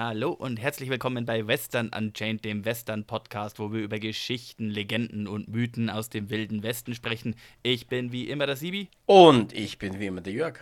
[0.00, 5.48] Hallo und herzlich willkommen bei Western Unchained, dem Western-Podcast, wo wir über Geschichten, Legenden und
[5.48, 7.34] Mythen aus dem wilden Westen sprechen.
[7.64, 8.90] Ich bin wie immer der Sibi.
[9.06, 10.60] Und ich bin wie immer der Jörg.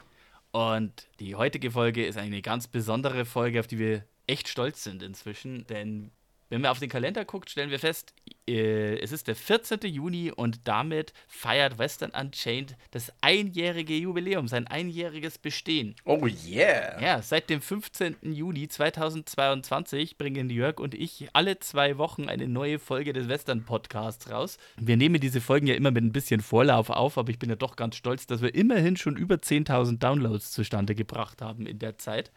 [0.52, 5.02] Und die heutige Folge ist eine ganz besondere Folge, auf die wir echt stolz sind
[5.02, 6.12] inzwischen, denn
[6.48, 8.14] wenn man auf den Kalender guckt, stellen wir fest,
[8.48, 9.80] äh, es ist der 14.
[9.82, 15.96] Juni und damit feiert Western Unchained das einjährige Jubiläum, sein einjähriges Bestehen.
[16.04, 17.00] Oh yeah!
[17.00, 18.16] Ja, seit dem 15.
[18.22, 24.30] Juni 2022 bringen Jörg und ich alle zwei Wochen eine neue Folge des Western Podcasts
[24.30, 24.58] raus.
[24.76, 27.56] Wir nehmen diese Folgen ja immer mit ein bisschen Vorlauf auf, aber ich bin ja
[27.56, 31.98] doch ganz stolz, dass wir immerhin schon über 10.000 Downloads zustande gebracht haben in der
[31.98, 32.30] Zeit.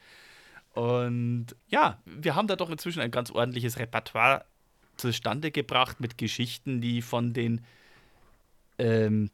[0.80, 4.45] Und ja, wir haben da doch inzwischen ein ganz ordentliches Repertoire
[4.95, 7.66] zustande gebracht mit Geschichten, die von den
[8.77, 9.30] ähm,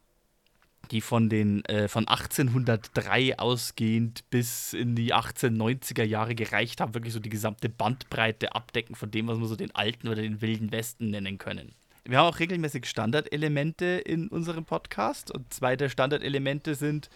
[0.90, 7.14] die von den äh, von 1803 ausgehend bis in die 1890er Jahre gereicht haben, wirklich
[7.14, 10.72] so die gesamte Bandbreite abdecken von dem, was wir so den alten oder den wilden
[10.72, 11.76] Westen nennen können.
[12.04, 17.08] Wir haben auch regelmäßig Standardelemente in unserem Podcast und zwei der Standardelemente sind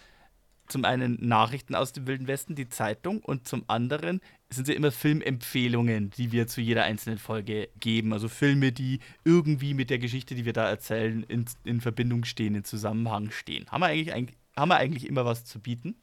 [0.71, 4.91] zum einen Nachrichten aus dem Wilden Westen, die Zeitung, und zum anderen sind sie immer
[4.91, 8.13] Filmempfehlungen, die wir zu jeder einzelnen Folge geben.
[8.13, 12.55] Also Filme, die irgendwie mit der Geschichte, die wir da erzählen, in, in Verbindung stehen,
[12.55, 13.69] in Zusammenhang stehen.
[13.69, 15.95] Haben wir, eigentlich, haben wir eigentlich immer was zu bieten.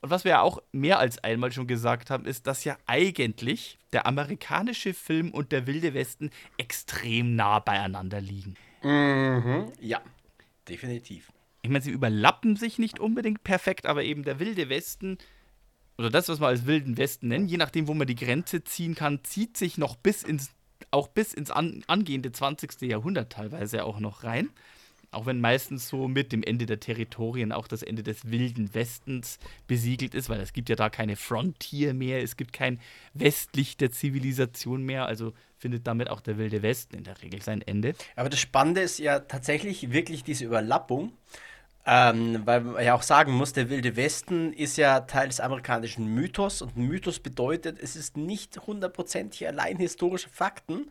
[0.00, 3.78] Und was wir ja auch mehr als einmal schon gesagt haben, ist, dass ja eigentlich
[3.92, 8.54] der amerikanische Film und der Wilde Westen extrem nah beieinander liegen.
[8.82, 10.00] Mhm, ja,
[10.68, 11.30] definitiv
[11.66, 15.18] ich meine, sie überlappen sich nicht unbedingt perfekt, aber eben der wilde Westen
[15.98, 18.94] oder das, was wir als wilden Westen nennen, je nachdem, wo man die Grenze ziehen
[18.94, 20.50] kann, zieht sich noch bis ins,
[20.90, 22.82] auch bis ins an, angehende 20.
[22.82, 24.50] Jahrhundert teilweise auch noch rein.
[25.10, 29.38] Auch wenn meistens so mit dem Ende der Territorien auch das Ende des wilden Westens
[29.66, 32.80] besiegelt ist, weil es gibt ja da keine Frontier mehr, es gibt kein
[33.14, 37.62] Westlicht der Zivilisation mehr, also findet damit auch der wilde Westen in der Regel sein
[37.62, 37.94] Ende.
[38.16, 41.12] Aber das Spannende ist ja tatsächlich wirklich diese Überlappung.
[41.88, 46.06] Ähm, weil man ja auch sagen muss, der Wilde Westen ist ja Teil des amerikanischen
[46.06, 50.88] Mythos und Mythos bedeutet, es ist nicht hundertprozentig allein historische Fakten,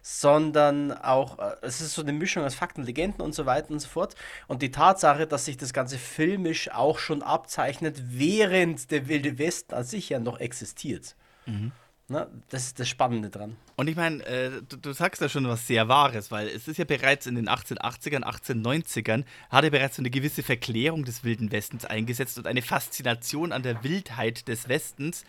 [0.00, 3.80] sondern auch, äh, es ist so eine Mischung aus Fakten, Legenden und so weiter und
[3.80, 4.14] so fort.
[4.46, 9.74] Und die Tatsache, dass sich das Ganze filmisch auch schon abzeichnet, während der Wilde Westen
[9.74, 11.16] an sich ja noch existiert.
[11.46, 11.72] Mhm.
[12.10, 13.56] Na, das ist das Spannende dran.
[13.76, 16.78] Und ich meine, äh, du, du, sagst da schon was sehr Wahres, weil es ist
[16.78, 21.52] ja bereits in den 1880ern, 1890ern, hat er bereits so eine gewisse Verklärung des Wilden
[21.52, 25.24] Westens eingesetzt und eine Faszination an der Wildheit des Westens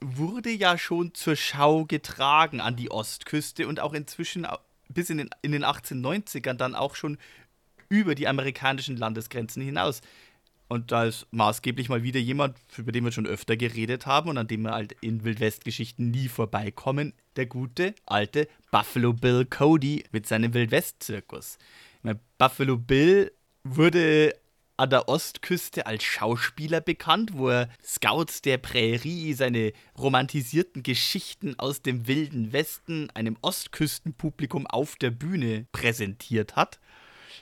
[0.00, 4.46] wurde ja schon zur Schau getragen an die Ostküste und auch inzwischen
[4.88, 7.18] bis in den, in den 1890ern dann auch schon
[7.88, 10.00] über die amerikanischen Landesgrenzen hinaus.
[10.68, 14.36] Und da ist maßgeblich mal wieder jemand, über den wir schon öfter geredet haben und
[14.36, 20.26] an dem wir halt in Wildwest-Geschichten nie vorbeikommen, der gute alte Buffalo Bill Cody mit
[20.26, 21.56] seinem Wildwest-Zirkus.
[22.36, 23.32] Buffalo Bill
[23.64, 24.34] wurde
[24.78, 31.82] an der Ostküste als Schauspieler bekannt, wo er Scouts der Prärie seine romantisierten Geschichten aus
[31.82, 36.78] dem wilden Westen einem Ostküstenpublikum auf der Bühne präsentiert hat.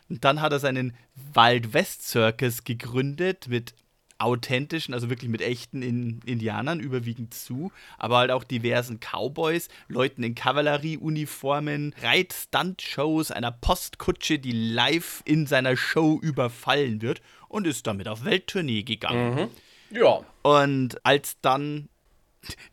[0.09, 0.97] Und dann hat er seinen
[1.35, 3.75] Wild West Circus gegründet mit
[4.19, 10.23] authentischen, also wirklich mit echten in Indianern überwiegend zu, aber halt auch diversen Cowboys, Leuten
[10.23, 18.09] in Kavallerieuniformen, Reit-Stunt-Shows, einer Postkutsche, die live in seiner Show überfallen wird und ist damit
[18.09, 19.35] auf Welttournee gegangen.
[19.35, 19.97] Mhm.
[19.97, 20.25] Ja.
[20.43, 21.89] Und als dann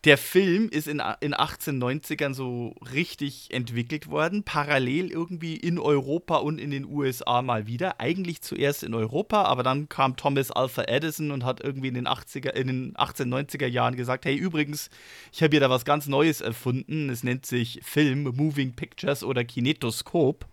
[0.04, 6.58] der Film ist in, in 1890ern so richtig entwickelt worden, parallel irgendwie in Europa und
[6.58, 8.00] in den USA mal wieder.
[8.00, 12.08] Eigentlich zuerst in Europa, aber dann kam Thomas Alpha Edison und hat irgendwie in den,
[12.08, 14.90] 80er, in den 1890er Jahren gesagt, hey übrigens,
[15.32, 17.10] ich habe hier da was ganz Neues erfunden.
[17.10, 20.46] Es nennt sich Film, Moving Pictures oder Kinetoskop.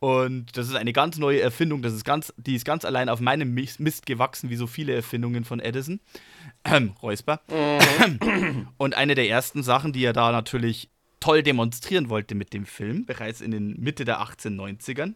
[0.00, 3.20] Und das ist eine ganz neue Erfindung, das ist ganz, die ist ganz allein auf
[3.20, 6.00] meinem Mist gewachsen, wie so viele Erfindungen von Edison.
[6.64, 7.42] Ähm, Räusper.
[7.48, 8.68] Mhm.
[8.78, 10.88] Und eine der ersten Sachen, die er da natürlich
[11.20, 15.14] toll demonstrieren wollte mit dem Film, bereits in den Mitte der 1890ern,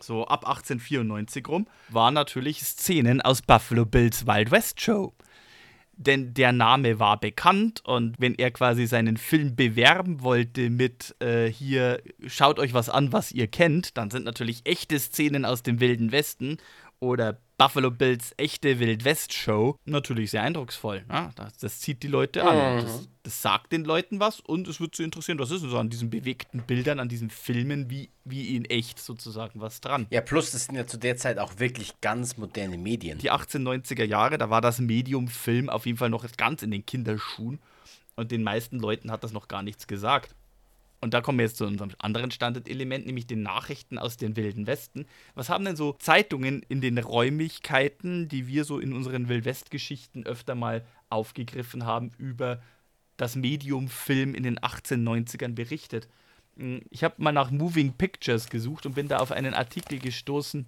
[0.00, 5.12] so ab 1894 rum, waren natürlich Szenen aus Buffalo Bills Wild West Show.
[5.98, 11.46] Denn der Name war bekannt und wenn er quasi seinen Film bewerben wollte mit äh,
[11.46, 15.80] hier schaut euch was an, was ihr kennt, dann sind natürlich echte Szenen aus dem
[15.80, 16.58] Wilden Westen
[17.00, 21.04] oder Buffalo Bills echte Wildwest-Show natürlich sehr eindrucksvoll.
[21.08, 22.76] Ja, das, das, zieht die Leute an.
[22.76, 22.82] Mhm.
[22.82, 25.78] Das, das, sagt den Leuten was und es wird sie interessieren, was ist denn so
[25.78, 30.06] an diesen bewegten Bildern, an diesen Filmen, wie, wie in echt sozusagen was dran.
[30.10, 33.18] Ja, plus das sind ja zu der Zeit auch wirklich ganz moderne Medien.
[33.18, 36.86] Die 1890er Jahre, da war das Medium Film auf jeden Fall noch ganz in den
[36.86, 37.58] Kinderschuhen
[38.14, 40.34] und den meisten Leuten hat das noch gar nichts gesagt.
[41.00, 44.66] Und da kommen wir jetzt zu unserem anderen Standardelement, nämlich den Nachrichten aus den Wilden
[44.66, 45.06] Westen.
[45.34, 50.54] Was haben denn so Zeitungen in den Räumlichkeiten, die wir so in unseren Wildwest-Geschichten öfter
[50.54, 52.60] mal aufgegriffen haben, über
[53.16, 56.08] das Medium Film in den 1890ern berichtet?
[56.56, 60.66] Hm, ich habe mal nach Moving Pictures gesucht und bin da auf einen Artikel gestoßen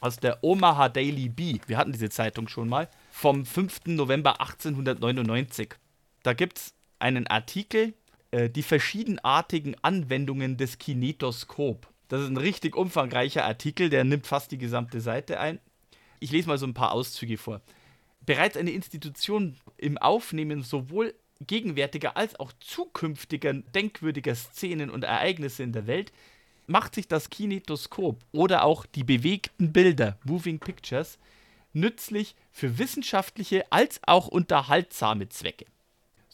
[0.00, 1.60] aus der Omaha Daily Bee.
[1.66, 2.88] Wir hatten diese Zeitung schon mal.
[3.10, 3.86] Vom 5.
[3.86, 5.74] November 1899.
[6.22, 7.94] Da gibt es einen Artikel,
[8.30, 11.88] äh, die verschiedenartigen Anwendungen des Kinetoskop.
[12.08, 15.60] Das ist ein richtig umfangreicher Artikel, der nimmt fast die gesamte Seite ein.
[16.20, 17.60] Ich lese mal so ein paar Auszüge vor.
[18.24, 21.14] Bereits eine Institution im Aufnehmen sowohl
[21.46, 26.12] gegenwärtiger als auch zukünftiger denkwürdiger Szenen und Ereignisse in der Welt
[26.66, 31.18] macht sich das Kinetoskop oder auch die bewegten Bilder, Moving Pictures,
[31.72, 35.66] nützlich für wissenschaftliche als auch unterhaltsame Zwecke.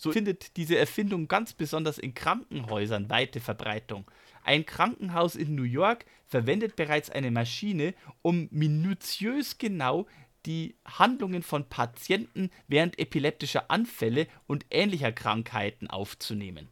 [0.04, 4.04] So findet diese Erfindung ganz besonders in Krankenhäusern weite Verbreitung.
[4.42, 10.06] Ein Krankenhaus in New York verwendet bereits eine Maschine, um minutiös genau
[10.44, 16.68] die Handlungen von Patienten während epileptischer Anfälle und ähnlicher Krankheiten aufzunehmen.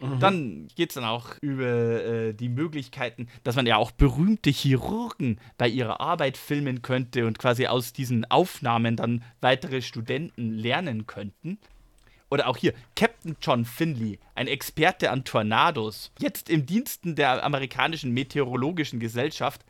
[0.00, 0.18] Mhm.
[0.18, 5.38] Dann geht es dann auch über äh, die Möglichkeiten, dass man ja auch berühmte Chirurgen
[5.58, 11.58] bei ihrer Arbeit filmen könnte und quasi aus diesen Aufnahmen dann weitere Studenten lernen könnten.
[12.30, 18.12] Oder auch hier, Captain John Finley, ein Experte an Tornados, jetzt im Diensten der amerikanischen
[18.12, 19.64] Meteorologischen Gesellschaft,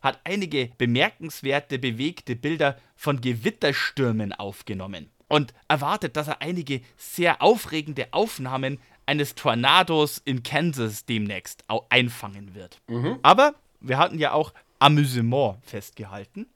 [0.00, 8.08] hat einige bemerkenswerte bewegte Bilder von Gewitterstürmen aufgenommen und erwartet, dass er einige sehr aufregende
[8.12, 12.80] Aufnahmen eines Tornados in Kansas demnächst einfangen wird.
[12.88, 13.18] Mhm.
[13.22, 16.46] Aber wir hatten ja auch Amüsement festgehalten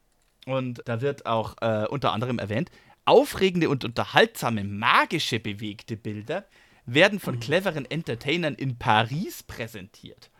[0.46, 2.70] und da wird auch äh, unter anderem erwähnt,
[3.04, 6.46] Aufregende und unterhaltsame, magische bewegte Bilder
[6.86, 7.40] werden von mhm.
[7.40, 10.30] cleveren Entertainern in Paris präsentiert.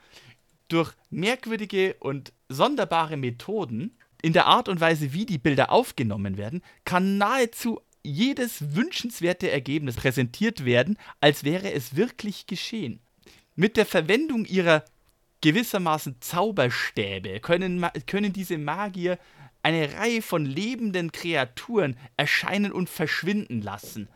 [0.69, 6.63] Durch merkwürdige und sonderbare Methoden in der Art und Weise, wie die Bilder aufgenommen werden,
[6.85, 13.01] kann nahezu jedes wünschenswerte Ergebnis präsentiert werden, als wäre es wirklich geschehen.
[13.57, 14.85] Mit der Verwendung ihrer
[15.41, 19.19] gewissermaßen Zauberstäbe können, können diese Magier
[19.63, 24.09] eine Reihe von lebenden Kreaturen erscheinen und verschwinden lassen,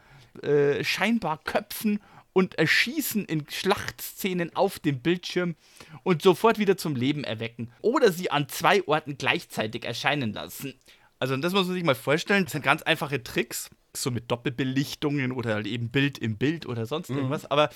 [0.43, 2.01] äh, scheinbar köpfen
[2.33, 5.55] und erschießen in Schlachtszenen auf dem Bildschirm
[6.03, 10.75] und sofort wieder zum Leben erwecken oder sie an zwei Orten gleichzeitig erscheinen lassen.
[11.21, 15.33] Also das muss man sich mal vorstellen, das sind ganz einfache Tricks, so mit Doppelbelichtungen
[15.33, 17.17] oder halt eben Bild im Bild oder sonst mhm.
[17.19, 17.71] irgendwas, aber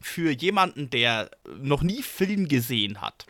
[0.00, 3.26] für jemanden, der noch nie Film gesehen hat,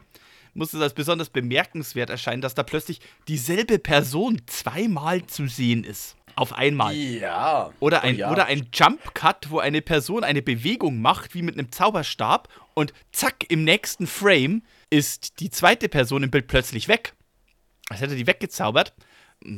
[0.56, 6.17] muss es als besonders bemerkenswert erscheinen, dass da plötzlich dieselbe Person zweimal zu sehen ist.
[6.35, 6.94] Auf einmal.
[6.94, 7.73] Ja.
[7.81, 8.32] Oder ein, oh ja.
[8.32, 12.93] oder ein Jump Cut, wo eine Person eine Bewegung macht, wie mit einem Zauberstab, und
[13.11, 17.14] zack, im nächsten Frame ist die zweite Person im Bild plötzlich weg.
[17.88, 18.92] Als hätte die weggezaubert.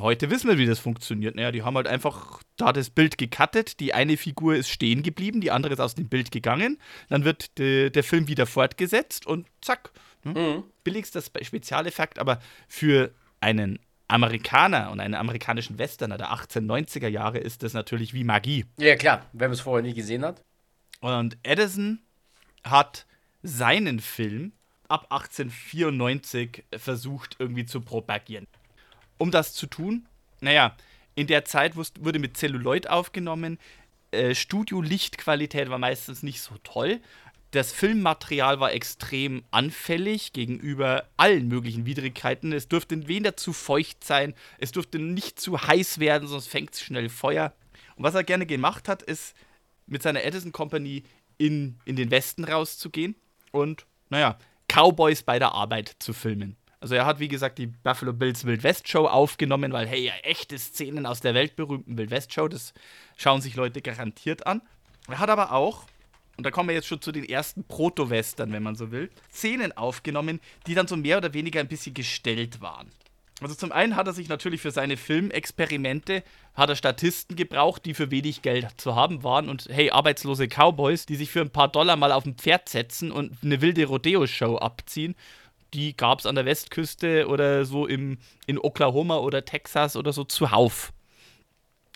[0.00, 1.34] Heute wissen wir, wie das funktioniert.
[1.34, 3.80] Naja, die haben halt einfach da das Bild gecuttet.
[3.80, 6.78] Die eine Figur ist stehen geblieben, die andere ist aus dem Bild gegangen.
[7.08, 9.92] Dann wird de, der Film wieder fortgesetzt und zack,
[10.34, 10.42] hm?
[10.42, 10.64] Mhm.
[10.84, 17.74] Billigster Spezialeffekt, aber für einen Amerikaner und einen amerikanischen Westerner der 1890er Jahre ist das
[17.74, 18.64] natürlich wie Magie.
[18.78, 20.42] Ja, klar, wenn man es vorher nie gesehen hat.
[21.00, 22.00] Und Edison
[22.64, 23.06] hat
[23.42, 24.52] seinen Film
[24.88, 28.46] ab 1894 versucht irgendwie zu propagieren.
[29.18, 30.06] Um das zu tun,
[30.40, 30.74] naja,
[31.14, 33.58] in der Zeit wurde mit Celluloid aufgenommen.
[34.10, 37.00] Äh, Studio-Lichtqualität war meistens nicht so toll
[37.52, 42.52] das Filmmaterial war extrem anfällig gegenüber allen möglichen Widrigkeiten.
[42.52, 46.82] Es durfte weder zu feucht sein, es durfte nicht zu heiß werden, sonst fängt es
[46.82, 47.54] schnell Feuer.
[47.96, 49.34] Und was er gerne gemacht hat, ist
[49.86, 51.04] mit seiner Edison Company
[51.38, 53.14] in, in den Westen rauszugehen
[53.50, 54.38] und, naja,
[54.68, 56.56] Cowboys bei der Arbeit zu filmen.
[56.80, 60.58] Also er hat, wie gesagt, die Buffalo Bills Wild West Show aufgenommen, weil, hey, echte
[60.58, 62.72] Szenen aus der weltberühmten Wild West Show, das
[63.16, 64.62] schauen sich Leute garantiert an.
[65.08, 65.86] Er hat aber auch
[66.38, 69.76] und da kommen wir jetzt schon zu den ersten Proto-Western, wenn man so will, Szenen
[69.76, 72.88] aufgenommen, die dann so mehr oder weniger ein bisschen gestellt waren.
[73.40, 76.22] Also zum einen hat er sich natürlich für seine Filmexperimente
[76.54, 81.06] hat er Statisten gebraucht, die für wenig Geld zu haben waren und hey, arbeitslose Cowboys,
[81.06, 84.58] die sich für ein paar Dollar mal auf ein Pferd setzen und eine wilde Rodeo-Show
[84.58, 85.16] abziehen.
[85.74, 90.22] Die gab es an der Westküste oder so im, in Oklahoma oder Texas oder so
[90.22, 90.92] zuhauf.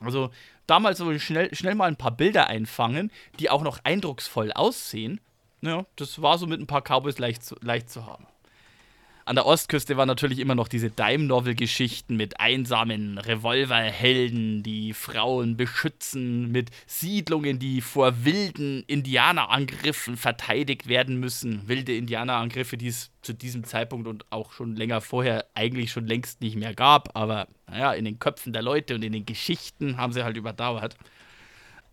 [0.00, 0.30] Also
[0.72, 5.20] damals so schnell, schnell mal ein paar Bilder einfangen, die auch noch eindrucksvoll aussehen.
[5.60, 8.26] Ja, das war so mit ein paar Cowboys leicht zu, leicht zu haben.
[9.24, 16.50] An der Ostküste waren natürlich immer noch diese Dime-Novel-Geschichten mit einsamen Revolverhelden, die Frauen beschützen,
[16.50, 21.68] mit Siedlungen, die vor wilden Indianerangriffen verteidigt werden müssen.
[21.68, 26.40] Wilde Indianerangriffe, die es zu diesem Zeitpunkt und auch schon länger vorher eigentlich schon längst
[26.40, 30.12] nicht mehr gab, aber naja, in den Köpfen der Leute und in den Geschichten haben
[30.12, 30.96] sie halt überdauert.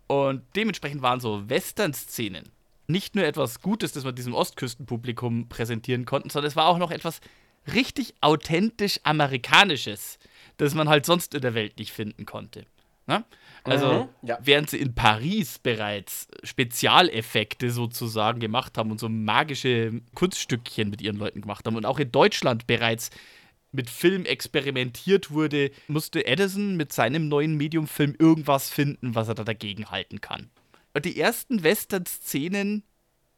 [0.08, 2.50] Und dementsprechend waren so Western-Szenen
[2.90, 6.90] nicht nur etwas Gutes, das wir diesem Ostküstenpublikum präsentieren konnten, sondern es war auch noch
[6.90, 7.20] etwas
[7.72, 10.18] richtig authentisch Amerikanisches,
[10.56, 12.64] das man halt sonst in der Welt nicht finden konnte.
[13.06, 13.24] Ne?
[13.64, 14.38] Also, mhm, ja.
[14.42, 21.16] während sie in Paris bereits Spezialeffekte sozusagen gemacht haben und so magische Kunststückchen mit ihren
[21.16, 23.10] Leuten gemacht haben und auch in Deutschland bereits
[23.72, 29.44] mit Film experimentiert wurde, musste Edison mit seinem neuen Medium-Film irgendwas finden, was er da
[29.44, 30.50] dagegen halten kann
[30.98, 32.82] die ersten Western-Szenen,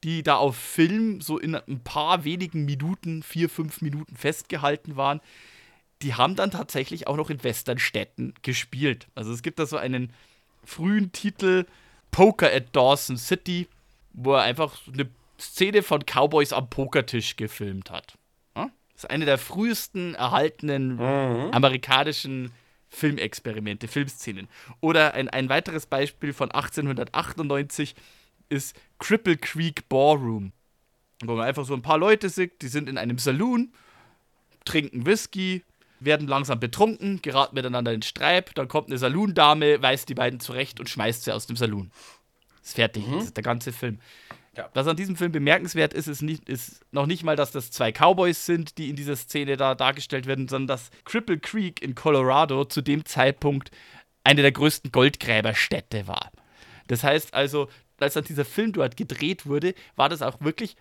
[0.05, 5.21] die da auf Film so in ein paar wenigen Minuten, vier, fünf Minuten festgehalten waren,
[6.03, 9.07] die haben dann tatsächlich auch noch in Westernstädten gespielt.
[9.15, 10.13] Also es gibt da so einen
[10.65, 11.67] frühen Titel,
[12.11, 13.69] Poker at Dawson City,
[14.13, 18.19] wo er einfach eine Szene von Cowboys am Pokertisch gefilmt hat.
[19.03, 21.51] Das ist eine der frühesten erhaltenen mhm.
[21.53, 22.53] amerikanischen
[22.93, 24.49] Filmexperimente, Filmszenen.
[24.81, 27.95] Oder ein, ein weiteres Beispiel von 1898
[28.49, 30.53] ist Cripple Creek Ballroom.
[31.25, 33.73] Wo man einfach so ein paar Leute sieht, die sind in einem Saloon,
[34.65, 35.63] trinken Whisky,
[36.01, 40.79] werden langsam betrunken, geraten miteinander in Streib, dann kommt eine Saloon-Dame, weist die beiden zurecht
[40.79, 41.91] und schmeißt sie aus dem Saloon.
[42.63, 43.15] Ist fertig, mhm.
[43.15, 44.01] das ist der ganze Film.
[44.57, 44.69] Ja.
[44.75, 47.91] Was an diesem Film bemerkenswert ist, ist, nicht, ist noch nicht mal, dass das zwei
[47.91, 52.67] Cowboys sind, die in dieser Szene da dargestellt werden, sondern dass Cripple Creek in Colorado
[52.67, 53.71] zu dem Zeitpunkt
[54.25, 56.31] eine der größten Goldgräberstädte war.
[56.87, 57.69] Das heißt also,
[57.99, 60.77] als dann dieser Film dort gedreht wurde, war das auch wirklich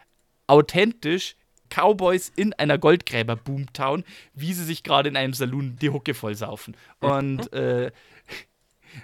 [0.47, 1.35] authentisch
[1.69, 6.75] Cowboys in einer Goldgräber-Boomtown, wie sie sich gerade in einem Saloon die Hucke vollsaufen.
[6.99, 7.91] Und äh,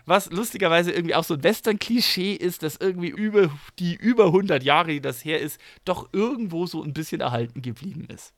[0.06, 4.92] was lustigerweise irgendwie auch so ein Western-Klischee ist, dass irgendwie über die über 100 Jahre,
[4.92, 8.34] die das her ist, doch irgendwo so ein bisschen erhalten geblieben ist.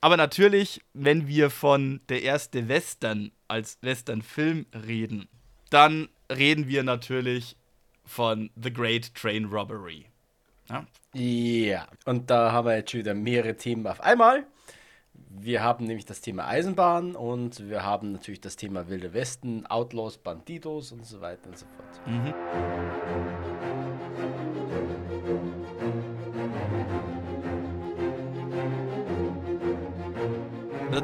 [0.00, 5.28] Aber natürlich, wenn wir von der erste Western als Western-Film reden,
[5.70, 7.56] dann reden wir natürlich
[8.04, 10.04] von The Great Train Robbery.
[10.68, 10.86] Ja?
[11.14, 14.46] ja, und da haben wir jetzt schon wieder mehrere Themen auf einmal.
[15.14, 20.18] Wir haben nämlich das Thema Eisenbahn und wir haben natürlich das Thema Wilde Westen, Outlaws,
[20.18, 22.06] Bandidos und so weiter und so fort.
[22.06, 22.34] Mhm.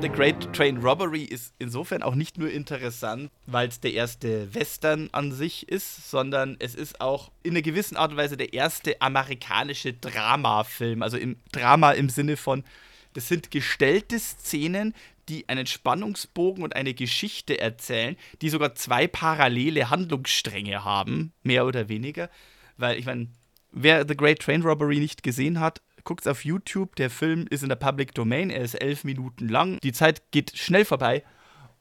[0.00, 5.10] The Great Train Robbery ist insofern auch nicht nur interessant, weil es der erste Western
[5.12, 9.02] an sich ist, sondern es ist auch in einer gewissen Art und Weise der erste
[9.02, 11.02] amerikanische Dramafilm.
[11.02, 12.64] Also im Drama im Sinne von
[13.12, 14.94] das sind gestellte Szenen,
[15.28, 21.88] die einen Spannungsbogen und eine Geschichte erzählen, die sogar zwei parallele Handlungsstränge haben, mehr oder
[21.88, 22.30] weniger.
[22.76, 23.28] Weil, ich meine,
[23.70, 26.96] wer The Great Train Robbery nicht gesehen hat, guckt es auf YouTube.
[26.96, 29.78] Der Film ist in der Public Domain, er ist elf Minuten lang.
[29.80, 31.22] Die Zeit geht schnell vorbei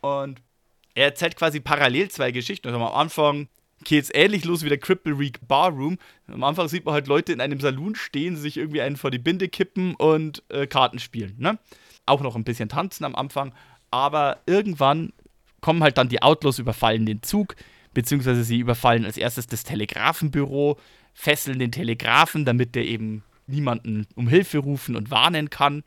[0.02, 0.42] und
[0.94, 2.68] er erzählt quasi parallel zwei Geschichten.
[2.68, 3.48] Also am Anfang
[3.84, 5.98] geht es ähnlich los wie der Cripple Reek Barroom.
[6.28, 9.20] Am Anfang sieht man halt Leute in einem Saloon stehen, sich irgendwie einen vor die
[9.20, 11.36] Binde kippen und äh, Karten spielen.
[11.38, 11.58] Ne?
[12.06, 13.54] Auch noch ein bisschen tanzen am Anfang.
[13.92, 15.14] Aber irgendwann
[15.62, 17.56] kommen halt dann die Outlaws, überfallen den Zug,
[17.94, 20.78] beziehungsweise sie überfallen als erstes das Telegrafenbüro,
[21.14, 25.84] fesseln den Telegrafen, damit der eben niemanden um Hilfe rufen und warnen kann.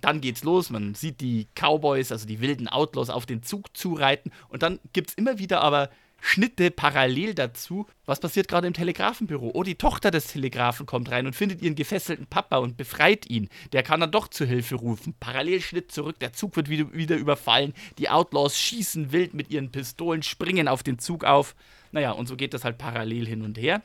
[0.00, 4.32] Dann geht's los, man sieht die Cowboys, also die wilden Outlaws, auf den Zug zureiten
[4.48, 5.90] und dann gibt es immer wieder aber
[6.26, 7.86] Schnitte parallel dazu.
[8.06, 9.50] Was passiert gerade im Telegrafenbüro?
[9.52, 13.50] Oh, die Tochter des Telegrafen kommt rein und findet ihren gefesselten Papa und befreit ihn.
[13.74, 15.14] Der kann dann doch zu Hilfe rufen.
[15.20, 17.74] Parallelschnitt zurück, der Zug wird wieder, wieder überfallen.
[17.98, 21.54] Die Outlaws schießen wild mit ihren Pistolen, springen auf den Zug auf.
[21.92, 23.82] Naja, und so geht das halt parallel hin und her.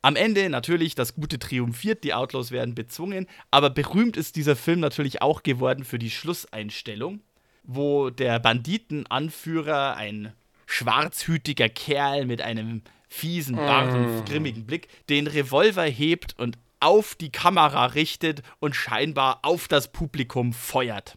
[0.00, 4.80] Am Ende natürlich, das Gute triumphiert, die Outlaws werden bezwungen, aber berühmt ist dieser Film
[4.80, 7.20] natürlich auch geworden für die Schlusseinstellung,
[7.64, 10.32] wo der Banditenanführer, ein
[10.72, 14.24] schwarzhütiger Kerl mit einem fiesen Bart und mm.
[14.24, 20.52] grimmigen Blick den Revolver hebt und auf die Kamera richtet und scheinbar auf das Publikum
[20.52, 21.16] feuert.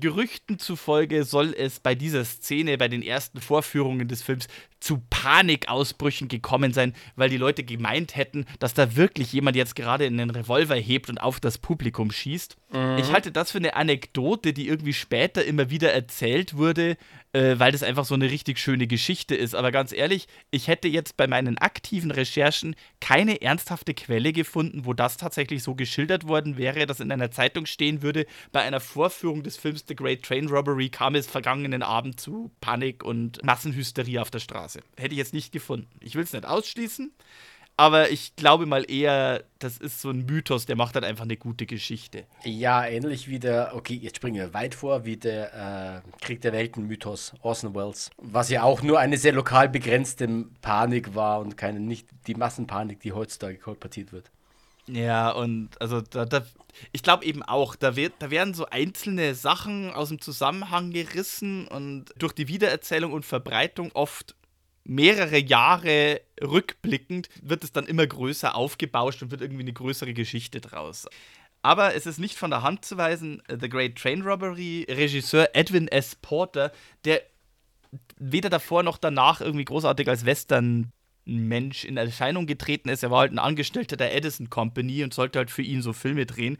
[0.00, 4.46] Gerüchten zufolge soll es bei dieser Szene, bei den ersten Vorführungen des Films,
[4.80, 10.06] zu Panikausbrüchen gekommen sein, weil die Leute gemeint hätten, dass da wirklich jemand jetzt gerade
[10.06, 12.56] einen Revolver hebt und auf das Publikum schießt.
[12.72, 12.98] Mhm.
[12.98, 16.96] Ich halte das für eine Anekdote, die irgendwie später immer wieder erzählt wurde,
[17.32, 19.54] äh, weil das einfach so eine richtig schöne Geschichte ist.
[19.54, 24.92] Aber ganz ehrlich, ich hätte jetzt bei meinen aktiven Recherchen keine ernsthafte Quelle gefunden, wo
[24.92, 29.42] das tatsächlich so geschildert worden wäre, dass in einer Zeitung stehen würde, bei einer Vorführung
[29.42, 34.30] des Films The Great Train Robbery kam es vergangenen Abend zu Panik und Massenhysterie auf
[34.30, 34.80] der Straße.
[34.96, 35.88] Hätte ich jetzt nicht gefunden.
[36.00, 37.12] Ich will es nicht ausschließen,
[37.82, 41.36] aber ich glaube mal eher, das ist so ein Mythos, der macht halt einfach eine
[41.36, 42.26] gute Geschichte.
[42.44, 46.52] Ja, ähnlich wie der, okay, jetzt springen wir weit vor, wie der äh, Krieg der
[46.52, 48.10] Welten-Mythos, Orson Welles.
[48.18, 50.28] Was ja auch nur eine sehr lokal begrenzte
[50.60, 54.30] Panik war und keine, nicht die Massenpanik, die heutzutage kolportiert wird.
[54.86, 56.44] Ja, und also da, da
[56.92, 61.66] ich glaube eben auch, da, wird, da werden so einzelne Sachen aus dem Zusammenhang gerissen
[61.66, 64.36] und durch die Wiedererzählung und Verbreitung oft
[64.84, 70.60] mehrere Jahre rückblickend wird es dann immer größer aufgebauscht und wird irgendwie eine größere Geschichte
[70.60, 71.06] draus.
[71.62, 75.86] Aber es ist nicht von der Hand zu weisen, The Great Train Robbery, Regisseur Edwin
[75.86, 76.16] S.
[76.16, 76.72] Porter,
[77.04, 77.22] der
[78.18, 83.04] weder davor noch danach irgendwie großartig als Western-Mensch in Erscheinung getreten ist.
[83.04, 86.26] Er war halt ein Angestellter der Edison Company und sollte halt für ihn so Filme
[86.26, 86.58] drehen.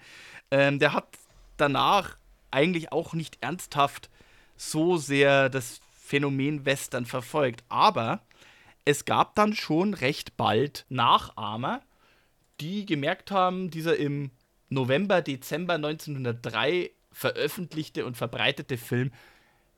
[0.53, 1.09] Ähm, der hat
[1.57, 2.17] danach
[2.53, 4.09] eigentlich auch nicht ernsthaft
[4.57, 5.81] so sehr das
[6.13, 7.65] Phänomen Western verfolgt.
[7.71, 8.21] Aber
[8.85, 11.81] es gab dann schon recht bald Nachahmer,
[12.61, 14.31] die gemerkt haben, dieser im
[14.69, 19.11] November, Dezember 1903 veröffentlichte und verbreitete Film,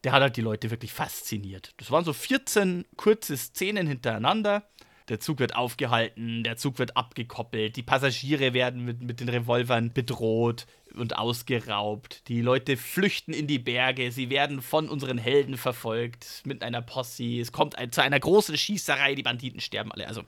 [0.03, 1.73] der hat halt die Leute wirklich fasziniert.
[1.77, 4.69] Das waren so 14 kurze Szenen hintereinander.
[5.09, 9.93] Der Zug wird aufgehalten, der Zug wird abgekoppelt, die Passagiere werden mit, mit den Revolvern
[9.93, 12.29] bedroht, und ausgeraubt.
[12.29, 14.11] Die Leute flüchten in die Berge.
[14.13, 17.41] Sie werden von unseren Helden verfolgt mit einer Posse.
[17.41, 19.15] Es kommt ein, zu einer großen Schießerei.
[19.15, 20.07] Die Banditen sterben alle.
[20.07, 20.23] Also,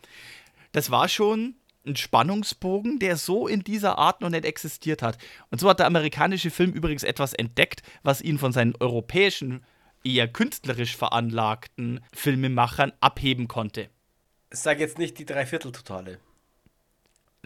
[0.72, 1.54] das war schon
[1.86, 5.18] ein Spannungsbogen, der so in dieser Art noch nicht existiert hat.
[5.50, 9.64] Und so hat der amerikanische Film übrigens etwas entdeckt, was ihn von seinen europäischen,
[10.04, 13.88] eher künstlerisch veranlagten Filmemachern abheben konnte.
[14.50, 16.18] Sag jetzt nicht die Dreiviertel-Totale.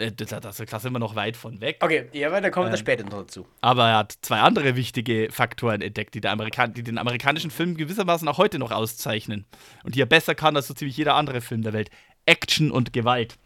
[0.00, 1.78] Äh, da, da sind wir noch weit von weg.
[1.80, 3.46] Okay, ja, aber da kommen wir ähm, später noch dazu.
[3.60, 7.76] Aber er hat zwei andere wichtige Faktoren entdeckt, die, der Amerikan die den amerikanischen Film
[7.76, 9.46] gewissermaßen auch heute noch auszeichnen.
[9.84, 11.90] Und die er besser kann als so ziemlich jeder andere Film der Welt.
[12.26, 13.36] Action und Gewalt.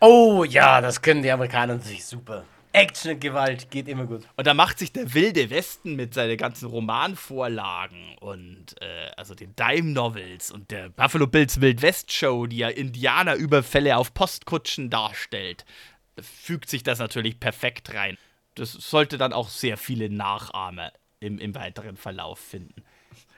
[0.00, 2.44] Oh ja, das können die Amerikaner natürlich super.
[2.72, 4.22] Action und Gewalt geht immer gut.
[4.36, 9.54] Und da macht sich der wilde Westen mit seinen ganzen Romanvorlagen und äh, also den
[9.56, 15.64] Dime Novels und der Buffalo Bills Wild West Show, die ja Indianerüberfälle auf Postkutschen darstellt,
[16.20, 18.16] fügt sich das natürlich perfekt rein.
[18.54, 22.82] Das sollte dann auch sehr viele Nachahmer im, im weiteren Verlauf finden.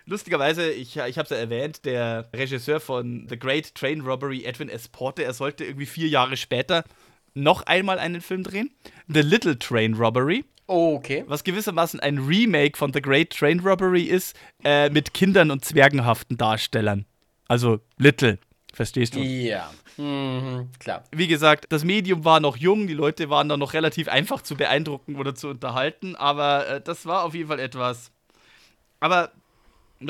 [0.07, 4.69] Lustigerweise, ich, ich habe es ja erwähnt, der Regisseur von The Great Train Robbery, Edwin
[4.69, 4.87] S.
[4.89, 6.85] Porter, er sollte irgendwie vier Jahre später
[7.35, 8.71] noch einmal einen Film drehen.
[9.09, 10.45] The Little Train Robbery.
[10.67, 11.25] Oh, okay.
[11.27, 16.39] Was gewissermaßen ein Remake von The Great Train Robbery ist, äh, mit Kindern und zwergenhaften
[16.39, 17.05] Darstellern.
[17.49, 18.39] Also Little,
[18.73, 19.21] verstehst du?
[19.21, 21.05] Ja, mhm, klar.
[21.13, 24.57] Wie gesagt, das Medium war noch jung, die Leute waren da noch relativ einfach zu
[24.57, 28.11] beeindrucken oder zu unterhalten, aber äh, das war auf jeden Fall etwas.
[29.01, 29.33] Aber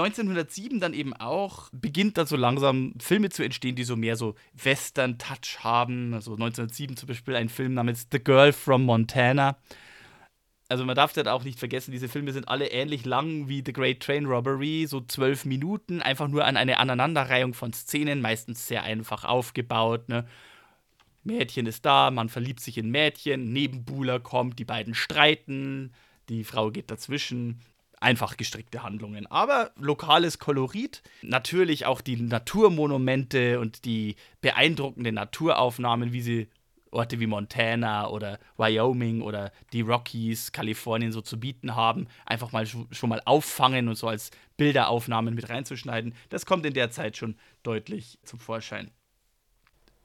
[0.00, 4.34] 1907 dann eben auch beginnt dann so langsam Filme zu entstehen, die so mehr so
[4.54, 6.14] Western-Touch haben.
[6.14, 9.56] Also 1907 zum Beispiel ein Film namens The Girl from Montana.
[10.68, 13.72] Also man darf das auch nicht vergessen, diese Filme sind alle ähnlich lang wie The
[13.72, 18.82] Great Train Robbery, so zwölf Minuten, einfach nur an eine Aneinanderreihung von Szenen, meistens sehr
[18.82, 20.08] einfach aufgebaut.
[20.08, 20.26] Ne?
[21.22, 25.92] Mädchen ist da, man verliebt sich in Mädchen, Nebenbuhler kommt, die beiden streiten,
[26.30, 27.60] die Frau geht dazwischen,
[28.00, 29.26] einfach gestrickte Handlungen.
[29.26, 36.48] Aber lokales Kolorit, natürlich auch die Naturmonumente und die beeindruckenden Naturaufnahmen, wie sie
[36.94, 42.66] Orte wie Montana oder Wyoming oder die Rockies, Kalifornien so zu bieten haben, einfach mal
[42.66, 46.14] schon mal auffangen und so als Bilderaufnahmen mit reinzuschneiden.
[46.28, 48.90] Das kommt in der Zeit schon deutlich zum Vorschein.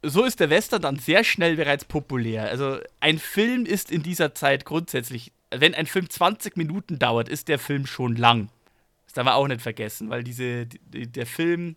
[0.01, 2.49] So ist der Western dann sehr schnell bereits populär.
[2.49, 7.47] Also ein Film ist in dieser Zeit grundsätzlich wenn ein Film 20 Minuten dauert, ist
[7.47, 8.49] der Film schon lang.
[9.05, 11.75] Das darf man auch nicht vergessen, weil diese, die, der Film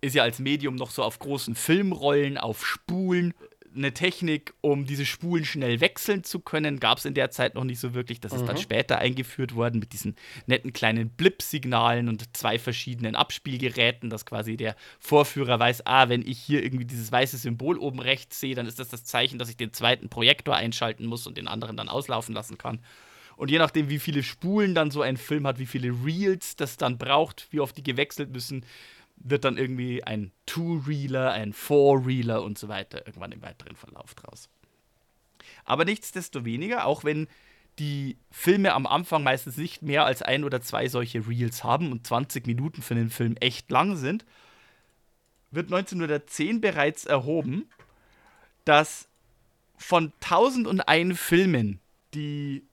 [0.00, 3.34] ist ja als Medium noch so auf großen Filmrollen, auf Spulen
[3.74, 7.64] eine Technik, um diese Spulen schnell wechseln zu können, gab es in der Zeit noch
[7.64, 8.20] nicht so wirklich.
[8.20, 8.38] Das mhm.
[8.38, 8.60] ist dann mhm.
[8.60, 14.76] später eingeführt worden mit diesen netten kleinen Blip-Signalen und zwei verschiedenen Abspielgeräten, dass quasi der
[15.00, 18.78] Vorführer weiß, ah, wenn ich hier irgendwie dieses weiße Symbol oben rechts sehe, dann ist
[18.78, 22.34] das das Zeichen, dass ich den zweiten Projektor einschalten muss und den anderen dann auslaufen
[22.34, 22.80] lassen kann.
[23.36, 26.76] Und je nachdem, wie viele Spulen dann so ein Film hat, wie viele Reels das
[26.76, 28.64] dann braucht, wie oft die gewechselt müssen,
[29.24, 34.48] wird dann irgendwie ein Two-Reeler, ein Four-Reeler und so weiter irgendwann im weiteren Verlauf draus.
[35.64, 37.28] Aber nichtsdestoweniger, auch wenn
[37.78, 42.06] die Filme am Anfang meistens nicht mehr als ein oder zwei solche Reels haben und
[42.06, 44.24] 20 Minuten für den Film echt lang sind,
[45.50, 47.70] wird 1910 bereits erhoben,
[48.64, 49.08] dass
[49.76, 51.80] von 1001 Filmen,
[52.14, 52.64] die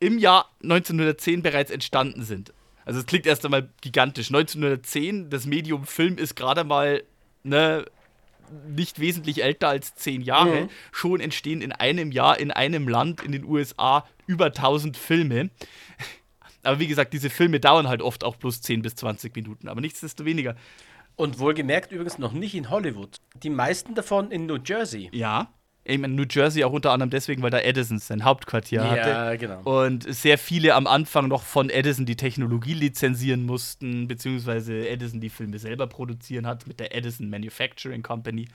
[0.00, 2.52] im Jahr 1910 bereits entstanden sind,
[2.88, 7.04] also es klingt erst einmal gigantisch, 1910, das Medium Film ist gerade mal
[7.42, 7.84] ne,
[8.66, 10.68] nicht wesentlich älter als zehn Jahre, mhm.
[10.90, 15.50] schon entstehen in einem Jahr in einem Land in den USA über 1000 Filme.
[16.62, 19.80] Aber wie gesagt, diese Filme dauern halt oft auch bloß 10 bis 20 Minuten, aber
[19.80, 20.56] nichtsdestoweniger.
[21.14, 23.18] Und wohlgemerkt übrigens noch nicht in Hollywood.
[23.42, 25.10] Die meisten davon in New Jersey.
[25.12, 25.52] Ja
[25.88, 29.08] ich meine, New Jersey auch unter anderem deswegen, weil da Edison sein Hauptquartier ja, hatte.
[29.08, 29.62] Ja, genau.
[29.62, 35.30] Und sehr viele am Anfang noch von Edison die Technologie lizenzieren mussten, beziehungsweise Edison die
[35.30, 38.48] Filme selber produzieren hat mit der Edison Manufacturing Company.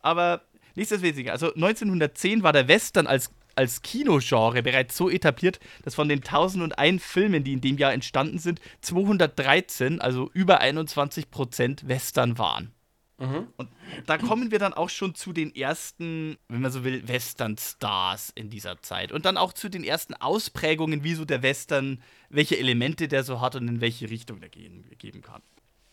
[0.00, 0.42] Aber
[0.74, 6.20] nichtsdeswegen, also 1910 war der Western als, als Kinogenre bereits so etabliert, dass von den
[6.20, 12.72] 1001 Filmen, die in dem Jahr entstanden sind, 213, also über 21 Prozent Western waren.
[13.20, 13.48] Mhm.
[13.58, 13.68] Und
[14.06, 18.48] da kommen wir dann auch schon zu den ersten, wenn man so will, Western-Stars in
[18.48, 19.12] dieser Zeit.
[19.12, 23.42] Und dann auch zu den ersten Ausprägungen, wie so der Western, welche Elemente der so
[23.42, 25.42] hat und in welche Richtung der gehen, geben kann.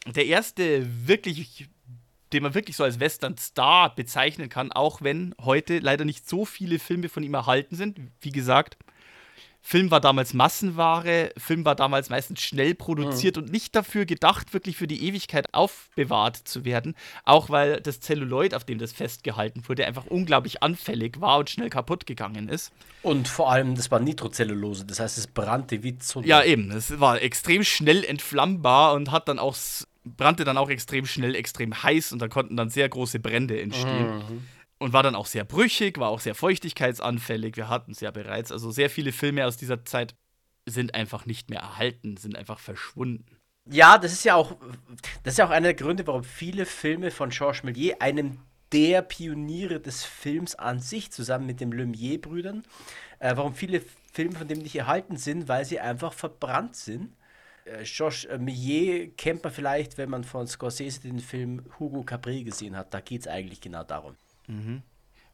[0.08, 1.68] Der erste wirklich,
[2.32, 6.80] den man wirklich so als Western-Star bezeichnen kann, auch wenn heute leider nicht so viele
[6.80, 8.00] Filme von ihm erhalten sind.
[8.22, 8.78] Wie gesagt,
[9.70, 13.44] Film war damals Massenware, Film war damals meistens schnell produziert mhm.
[13.44, 16.96] und nicht dafür gedacht, wirklich für die Ewigkeit aufbewahrt zu werden.
[17.26, 21.70] Auch weil das Zelluloid, auf dem das festgehalten wurde, einfach unglaublich anfällig war und schnell
[21.70, 22.72] kaputt gegangen ist.
[23.04, 26.30] Und vor allem, das war Nitrocellulose, das heißt, es brannte wie Zunder.
[26.30, 26.72] Ja, eben.
[26.72, 29.58] Es war extrem schnell entflammbar und hat dann auch
[30.06, 34.20] brannte dann auch extrem schnell, extrem heiß und da konnten dann sehr große Brände entstehen.
[34.20, 34.48] Mhm
[34.80, 37.58] und war dann auch sehr brüchig, war auch sehr feuchtigkeitsanfällig.
[37.58, 38.52] Wir hatten es ja bereits.
[38.52, 40.16] Also sehr viele Filme aus dieser Zeit
[40.66, 43.38] sind einfach nicht mehr erhalten, sind einfach verschwunden.
[43.70, 44.56] Ja, das ist ja auch,
[45.24, 48.40] das ist ja auch einer der Gründe, warum viele Filme von Georges Méliès, einem
[48.72, 52.64] der Pioniere des Films an sich, zusammen mit den Lumière-Brüdern,
[53.20, 53.82] äh, warum viele
[54.14, 57.14] Filme von dem nicht erhalten sind, weil sie einfach verbrannt sind.
[57.66, 62.76] Äh, Georges Méliès kennt man vielleicht, wenn man von Scorsese den Film Hugo Capri gesehen
[62.76, 62.94] hat.
[62.94, 64.16] Da geht es eigentlich genau darum.
[64.48, 64.84] Mhm.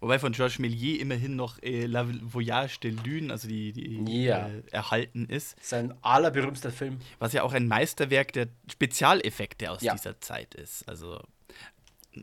[0.03, 4.49] Wobei von Georges Méliès immerhin noch äh, La Voyage de Lune, also die, die ja.
[4.49, 5.55] äh, erhalten ist.
[5.63, 6.99] Sein allerberühmter Film.
[7.19, 9.93] Was ja auch ein Meisterwerk der Spezialeffekte aus ja.
[9.93, 10.89] dieser Zeit ist.
[10.89, 11.21] Also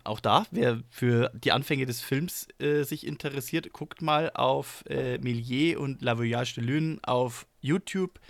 [0.05, 5.14] auch da, wer für die Anfänge des Films äh, sich interessiert, guckt mal auf äh,
[5.16, 8.20] Méliès und La Voyage de Lune auf YouTube.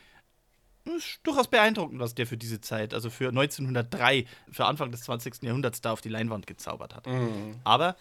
[0.85, 5.43] Ist durchaus beeindruckend, was der für diese Zeit, also für 1903, für Anfang des 20.
[5.43, 7.07] Jahrhunderts da auf die Leinwand gezaubert hat.
[7.07, 7.57] Mhm.
[7.65, 7.97] Aber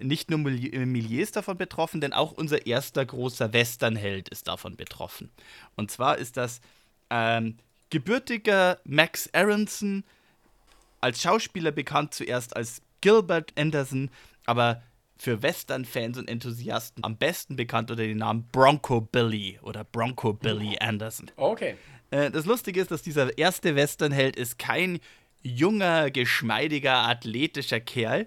[0.00, 5.30] nicht nur Millier ist davon betroffen, denn auch unser erster großer Westernheld ist davon betroffen.
[5.76, 6.60] Und zwar ist das
[7.10, 7.56] ähm,
[7.90, 10.04] gebürtiger Max Aronson,
[11.00, 14.10] als Schauspieler bekannt zuerst als Gilbert Anderson,
[14.46, 14.82] aber
[15.16, 20.78] für Western-Fans und Enthusiasten am besten bekannt unter dem Namen Bronco Billy oder Bronco Billy
[20.78, 21.30] Anderson.
[21.36, 21.76] Okay.
[22.10, 25.00] Äh, das Lustige ist, dass dieser erste Westernheld ist kein
[25.42, 28.26] junger, geschmeidiger, athletischer Kerl,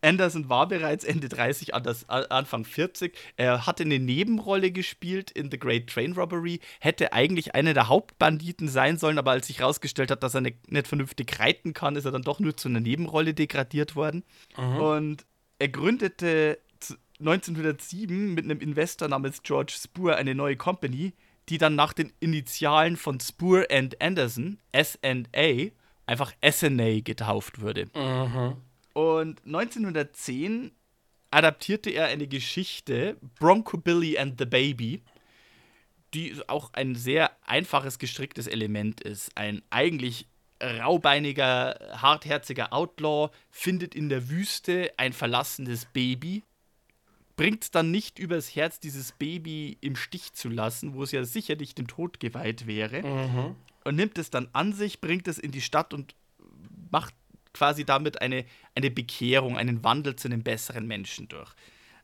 [0.00, 3.16] Anderson war bereits Ende 30, Anfang 40.
[3.36, 8.68] Er hatte eine Nebenrolle gespielt in The Great Train Robbery, hätte eigentlich einer der Hauptbanditen
[8.68, 12.04] sein sollen, aber als sich herausgestellt hat, dass er nicht, nicht vernünftig reiten kann, ist
[12.04, 14.24] er dann doch nur zu einer Nebenrolle degradiert worden.
[14.56, 14.76] Mhm.
[14.76, 15.26] Und
[15.58, 16.58] er gründete
[17.18, 21.14] 1907 mit einem Investor namens George Spur eine neue Company,
[21.48, 25.70] die dann nach den Initialen von Spur and Anderson, SNA,
[26.04, 27.86] einfach SNA getauft wurde.
[27.94, 28.56] Mhm.
[28.96, 30.72] Und 1910
[31.30, 35.02] adaptierte er eine Geschichte, Bronco Billy and the Baby,
[36.14, 39.36] die auch ein sehr einfaches gestricktes Element ist.
[39.36, 40.28] Ein eigentlich
[40.62, 46.42] raubeiniger, hartherziger Outlaw findet in der Wüste ein verlassenes Baby,
[47.36, 51.22] bringt es dann nicht übers Herz, dieses Baby im Stich zu lassen, wo es ja
[51.22, 53.56] sicherlich dem Tod geweiht wäre, mhm.
[53.84, 56.14] und nimmt es dann an sich, bringt es in die Stadt und
[56.90, 57.14] macht
[57.56, 61.50] quasi damit eine, eine Bekehrung, einen Wandel zu einem besseren Menschen durch.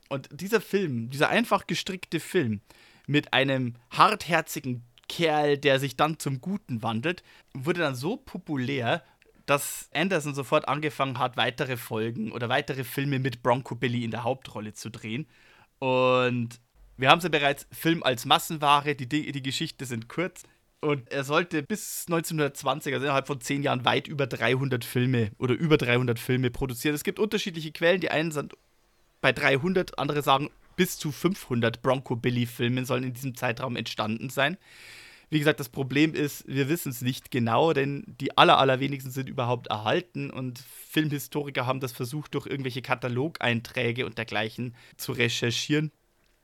[0.09, 2.61] Und dieser Film, dieser einfach gestrickte Film
[3.07, 9.03] mit einem hartherzigen Kerl, der sich dann zum Guten wandelt, wurde dann so populär,
[9.45, 14.23] dass Anderson sofort angefangen hat, weitere Folgen oder weitere Filme mit Bronco Billy in der
[14.23, 15.27] Hauptrolle zu drehen.
[15.79, 16.59] Und
[16.95, 20.43] Wir haben es ja bereits, Film als Massenware, die, die Geschichte sind kurz.
[20.83, 25.53] Und er sollte bis 1920, also innerhalb von zehn Jahren, weit über 300 Filme oder
[25.53, 26.93] über 300 Filme produzieren.
[26.93, 28.01] Es gibt unterschiedliche Quellen.
[28.01, 28.53] Die einen sind
[29.21, 34.57] bei 300, andere sagen bis zu 500 Bronco Billy-Filme sollen in diesem Zeitraum entstanden sein.
[35.29, 39.29] Wie gesagt, das Problem ist, wir wissen es nicht genau, denn die aller, allerwenigsten sind
[39.29, 45.91] überhaupt erhalten und Filmhistoriker haben das versucht, durch irgendwelche Katalogeinträge und dergleichen zu recherchieren,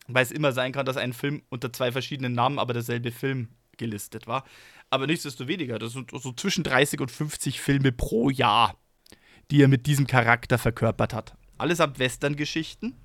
[0.08, 3.50] weil es immer sein kann, dass ein Film unter zwei verschiedenen Namen aber derselbe Film
[3.80, 4.46] gelistet war.
[4.92, 8.78] Aber nichtsdestoweniger, das sind so zwischen 30 und 50 Filme pro Jahr,
[9.50, 11.36] die er mit diesem Charakter verkörpert hat.
[11.58, 12.96] Allesamt Western-Geschichten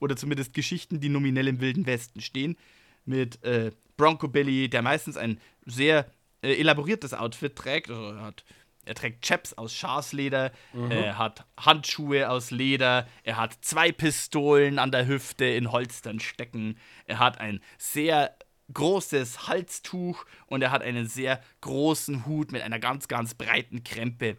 [0.00, 2.56] oder zumindest Geschichten, die nominell im Wilden Westen stehen,
[3.04, 6.10] mit äh, Bronco Billy, der meistens ein sehr
[6.42, 7.90] äh, elaboriertes Outfit trägt.
[7.90, 8.44] Also er, hat,
[8.84, 10.90] er trägt Chaps aus Schafsleder, mhm.
[10.90, 16.78] er hat Handschuhe aus Leder, er hat zwei Pistolen an der Hüfte in Holstern stecken,
[17.06, 18.36] er hat ein sehr
[18.72, 24.36] großes Halstuch und er hat einen sehr großen Hut mit einer ganz, ganz breiten Krempe.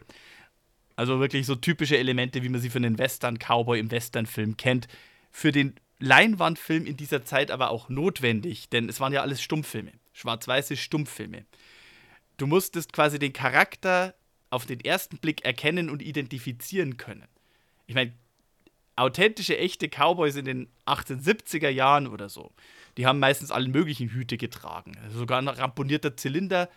[0.95, 4.87] Also wirklich so typische Elemente, wie man sie von den Western-Cowboy im Western-Film kennt.
[5.31, 9.91] Für den Leinwandfilm in dieser Zeit aber auch notwendig, denn es waren ja alles Stummfilme,
[10.13, 11.45] schwarz-weiße Stummfilme.
[12.37, 14.15] Du musstest quasi den Charakter
[14.49, 17.27] auf den ersten Blick erkennen und identifizieren können.
[17.87, 18.13] Ich meine,
[18.95, 22.51] authentische, echte Cowboys in den 1870er Jahren oder so,
[22.97, 24.93] die haben meistens alle möglichen Hüte getragen.
[25.03, 26.69] Also sogar ein ramponierter Zylinder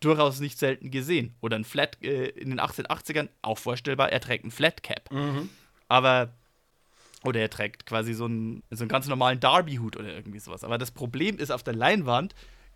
[0.00, 1.34] durchaus nicht selten gesehen.
[1.40, 5.10] Oder ein Flat äh, in den 1880ern, auch vorstellbar, er trägt ein Flat Cap.
[5.10, 5.48] Mhm.
[5.88, 6.32] Aber
[7.24, 10.64] oder er trägt quasi so einen, so einen ganz normalen Derby-Hut oder irgendwie sowas.
[10.64, 12.34] Aber das Problem ist, auf der Leinwand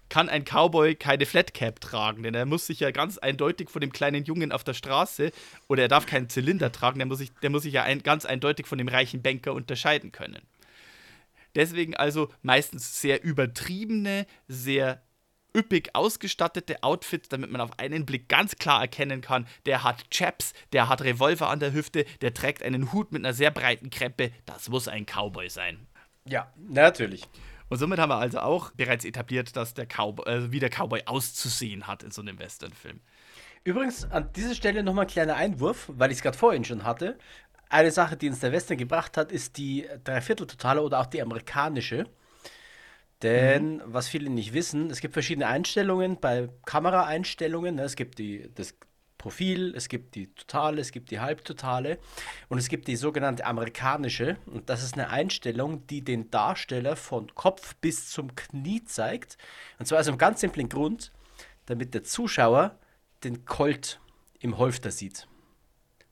[0.09, 3.92] kann ein Cowboy keine Flatcap tragen, denn er muss sich ja ganz eindeutig von dem
[3.92, 5.32] kleinen Jungen auf der Straße
[5.68, 8.24] oder er darf keinen Zylinder tragen, der muss sich, der muss sich ja ein, ganz
[8.24, 10.42] eindeutig von dem reichen Banker unterscheiden können.
[11.56, 15.02] Deswegen also meistens sehr übertriebene, sehr
[15.56, 20.52] üppig ausgestattete Outfits, damit man auf einen Blick ganz klar erkennen kann, der hat Chaps,
[20.72, 24.30] der hat Revolver an der Hüfte, der trägt einen Hut mit einer sehr breiten Kreppe.
[24.44, 25.86] Das muss ein Cowboy sein.
[26.26, 27.26] Ja, natürlich.
[27.68, 31.02] Und somit haben wir also auch bereits etabliert, dass der Cowboy, also wie der Cowboy
[31.06, 33.00] auszusehen hat in so einem Westernfilm.
[33.64, 37.18] Übrigens, an dieser Stelle nochmal ein kleiner Einwurf, weil ich es gerade vorhin schon hatte.
[37.68, 42.07] Eine Sache, die uns der Western gebracht hat, ist die Dreivierteltotale oder auch die amerikanische.
[43.22, 43.83] Denn, mhm.
[43.87, 47.76] was viele nicht wissen, es gibt verschiedene Einstellungen bei Kameraeinstellungen.
[47.76, 47.83] Ne?
[47.83, 48.74] Es gibt die, das
[49.16, 51.98] Profil, es gibt die Totale, es gibt die Halbtotale
[52.48, 54.37] und es gibt die sogenannte amerikanische.
[54.46, 59.38] Und das ist eine Einstellung, die den Darsteller von Kopf bis zum Knie zeigt.
[59.79, 61.11] Und zwar aus einem ganz simplen Grund,
[61.64, 62.79] damit der Zuschauer
[63.24, 63.98] den Colt
[64.38, 65.26] im Holfter sieht.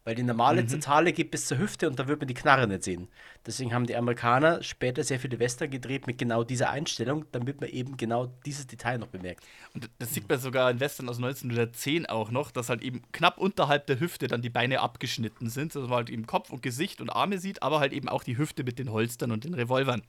[0.04, 0.68] Weil die normale mhm.
[0.68, 3.08] Totale geht bis zur Hüfte und da wird man die Knarre nicht sehen.
[3.46, 7.70] Deswegen haben die Amerikaner später sehr viele Western gedreht mit genau dieser Einstellung, damit man
[7.70, 9.42] eben genau dieses Detail noch bemerkt.
[9.72, 13.38] Und das sieht man sogar in Western aus 1910 auch noch, dass halt eben knapp
[13.38, 17.00] unterhalb der Hüfte dann die Beine abgeschnitten sind, dass man halt eben Kopf und Gesicht
[17.00, 20.02] und Arme sieht, aber halt eben auch die Hüfte mit den Holstern und den Revolvern.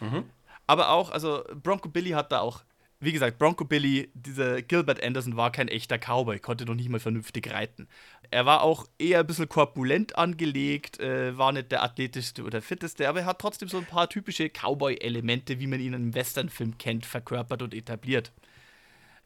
[0.00, 0.24] Mhm.
[0.66, 2.64] Aber auch, also Bronco Billy hat da auch
[3.04, 7.00] wie gesagt, Bronco Billy, dieser Gilbert Anderson war kein echter Cowboy, konnte noch nicht mal
[7.00, 7.88] vernünftig reiten.
[8.30, 13.08] Er war auch eher ein bisschen korpulent angelegt, äh, war nicht der athletischste oder fitteste,
[13.08, 17.06] aber er hat trotzdem so ein paar typische Cowboy-Elemente, wie man ihn im Westernfilm kennt,
[17.06, 18.32] verkörpert und etabliert.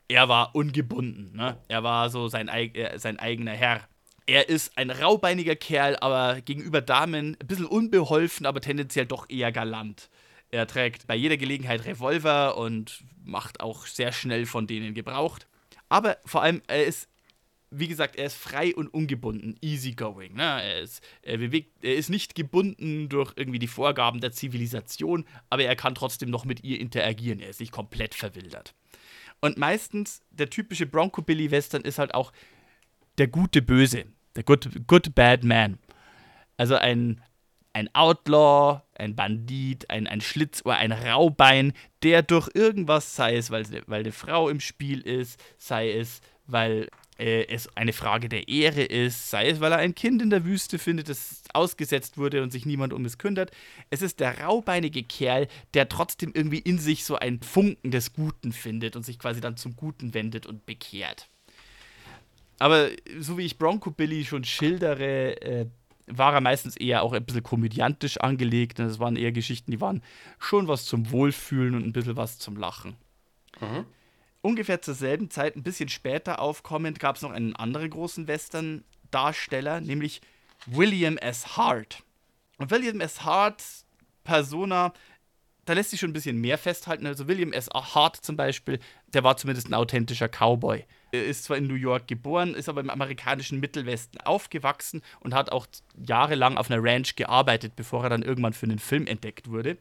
[0.08, 1.58] Er war ungebunden, ne?
[1.68, 3.86] Er war so sein, äh, sein eigener Herr.
[4.26, 9.52] Er ist ein raubeiniger Kerl, aber gegenüber Damen ein bisschen unbeholfen, aber tendenziell doch eher
[9.52, 10.10] galant.
[10.50, 15.38] Er trägt bei jeder Gelegenheit Revolver und macht auch sehr schnell von denen Gebrauch.
[15.88, 17.08] Aber vor allem, er ist,
[17.70, 20.34] wie gesagt, er ist frei und ungebunden, easygoing.
[20.34, 20.42] Ne?
[20.42, 25.64] Er, ist, er, bewegt, er ist nicht gebunden durch irgendwie die Vorgaben der Zivilisation, aber
[25.64, 27.40] er kann trotzdem noch mit ihr interagieren.
[27.40, 28.74] Er ist nicht komplett verwildert.
[29.40, 32.32] Und meistens, der typische Bronco Billy Western ist halt auch
[33.18, 35.78] der gute Böse, der good, good Bad Man.
[36.56, 37.22] Also ein,
[37.78, 43.64] ein Outlaw, ein Bandit, ein, ein Schlitzohr, ein Raubein, der durch irgendwas, sei es, weil,
[43.86, 46.88] weil eine Frau im Spiel ist, sei es, weil
[47.18, 50.44] äh, es eine Frage der Ehre ist, sei es, weil er ein Kind in der
[50.44, 53.52] Wüste findet, das ausgesetzt wurde und sich niemand um es kümmert.
[53.90, 58.52] Es ist der raubeinige Kerl, der trotzdem irgendwie in sich so ein Funken des Guten
[58.52, 61.28] findet und sich quasi dann zum Guten wendet und bekehrt.
[62.58, 62.88] Aber
[63.20, 65.66] so wie ich Bronco Billy schon schildere, äh,
[66.10, 68.78] war er meistens eher auch ein bisschen komödiantisch angelegt.
[68.78, 70.02] Das waren eher Geschichten, die waren
[70.38, 72.96] schon was zum Wohlfühlen und ein bisschen was zum Lachen.
[73.60, 73.84] Mhm.
[74.40, 79.80] Ungefähr zur selben Zeit, ein bisschen später aufkommend, gab es noch einen anderen großen Western-Darsteller,
[79.80, 80.20] nämlich
[80.66, 81.56] William S.
[81.56, 82.02] Hart.
[82.58, 83.24] Und William S.
[83.24, 83.62] Hart,
[84.24, 84.92] Persona,
[85.64, 87.06] da lässt sich schon ein bisschen mehr festhalten.
[87.06, 87.68] Also William S.
[87.72, 90.84] Hart zum Beispiel, der war zumindest ein authentischer Cowboy.
[91.10, 95.50] Er ist zwar in New York geboren, ist aber im amerikanischen Mittelwesten aufgewachsen und hat
[95.50, 95.66] auch
[95.96, 99.78] jahrelang auf einer Ranch gearbeitet, bevor er dann irgendwann für einen Film entdeckt wurde.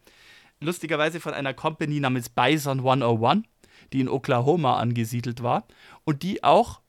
[0.60, 3.46] Lustigerweise von einer Company namens Bison 101,
[3.94, 5.68] die in Oklahoma angesiedelt war
[6.06, 6.82] und die auch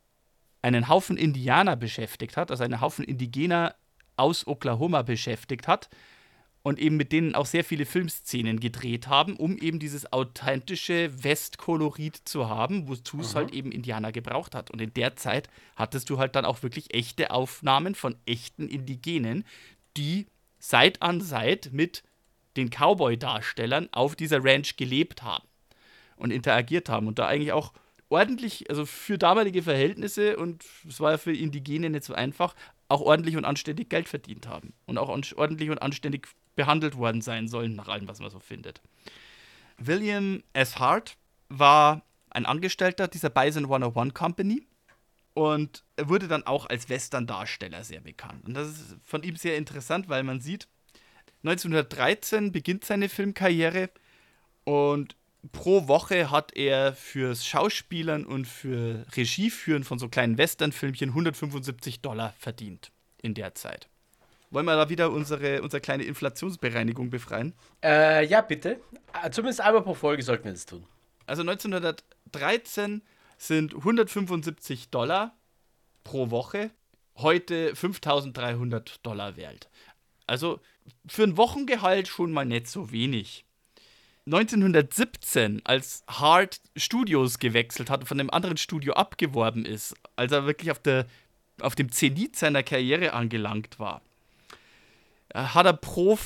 [0.63, 3.75] einen Haufen Indianer beschäftigt hat, also einen Haufen Indigener
[4.17, 5.89] aus Oklahoma beschäftigt hat
[6.63, 12.17] und eben mit denen auch sehr viele Filmszenen gedreht haben, um eben dieses authentische Westkolorit
[12.25, 14.71] zu haben, wozu es halt eben Indianer gebraucht hat.
[14.71, 19.45] Und in der Zeit hattest du halt dann auch wirklich echte Aufnahmen von echten Indigenen,
[19.97, 20.27] die
[20.59, 22.03] Seit an Seit mit
[22.57, 25.47] den Cowboy-Darstellern auf dieser Ranch gelebt haben
[26.17, 27.73] und interagiert haben und da eigentlich auch
[28.09, 32.55] ordentlich, also für damalige Verhältnisse und es war ja für Indigene nicht so einfach,
[32.89, 37.47] auch ordentlich und anständig Geld verdient haben und auch ordentlich und anständig behandelt worden sein
[37.47, 38.83] sollen, nach allem, was man so findet.
[39.79, 40.79] William S.
[40.79, 41.17] Hart
[41.49, 44.67] war ein Angestellter dieser Bison 101 Company
[45.35, 48.45] und wurde dann auch als Western-Darsteller sehr bekannt.
[48.45, 50.67] Und das ist von ihm sehr interessant, weil man sieht,
[51.45, 53.91] 1913 beginnt seine Filmkarriere
[54.65, 55.15] und
[55.53, 62.35] pro Woche hat er fürs Schauspielern und für Regieführen von so kleinen Western-Filmchen 175 Dollar
[62.37, 62.91] verdient
[63.23, 63.89] in der Zeit.
[64.51, 67.53] Wollen wir da wieder unsere, unsere kleine Inflationsbereinigung befreien?
[67.83, 68.81] Äh, ja, bitte.
[69.23, 70.85] Äh, zumindest einmal pro Folge sollten wir das tun.
[71.27, 73.03] Also 1913
[73.37, 75.37] sind 175 Dollar
[76.05, 76.71] pro Woche
[77.17, 79.69] heute 5300 Dollar wert.
[80.27, 80.61] Also
[81.07, 83.45] für ein Wochengehalt schon mal nicht so wenig.
[84.27, 90.47] 1917, als Hart Studios gewechselt hat und von einem anderen Studio abgeworben ist, als er
[90.47, 91.07] wirklich auf, der,
[91.61, 94.03] auf dem Zenit seiner Karriere angelangt war,
[95.35, 96.19] hat er pro,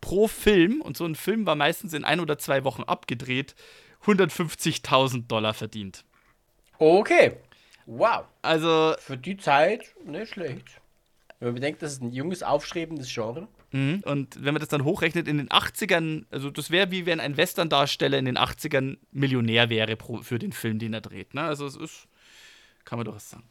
[0.00, 3.54] pro Film, und so ein Film war meistens in ein oder zwei Wochen abgedreht,
[4.04, 6.04] 150.000 Dollar verdient.
[6.78, 7.36] Okay.
[7.86, 8.24] Wow.
[8.42, 8.94] Also.
[9.00, 10.80] Für die Zeit nicht schlecht.
[11.40, 13.48] Wenn man bedenkt, das ist ein junges, aufstrebendes Genre.
[13.70, 14.02] Mhm.
[14.04, 17.36] Und wenn man das dann hochrechnet, in den 80ern, also das wäre wie wenn ein
[17.36, 21.34] Western-Darsteller in den 80ern Millionär wäre pro, für den Film, den er dreht.
[21.34, 21.42] Ne?
[21.42, 22.08] Also es ist,
[22.84, 23.44] kann man doch was sagen.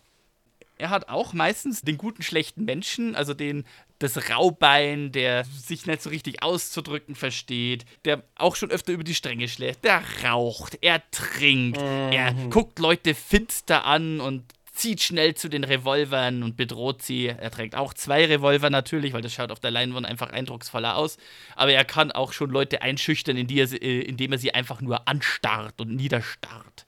[0.77, 3.65] Er hat auch meistens den guten, schlechten Menschen, also den,
[3.99, 9.15] das Raubein, der sich nicht so richtig auszudrücken versteht, der auch schon öfter über die
[9.15, 12.11] Stränge schlägt, der raucht, er trinkt, mhm.
[12.11, 14.43] er guckt Leute finster an und
[14.77, 17.27] zieht schnell zu den Revolvern und bedroht sie.
[17.27, 21.17] Er trägt auch zwei Revolver natürlich, weil das schaut auf der Leinwand einfach eindrucksvoller aus.
[21.55, 25.07] Aber er kann auch schon Leute einschüchtern, indem er, äh, indem er sie einfach nur
[25.07, 26.85] anstarrt und niederstarrt.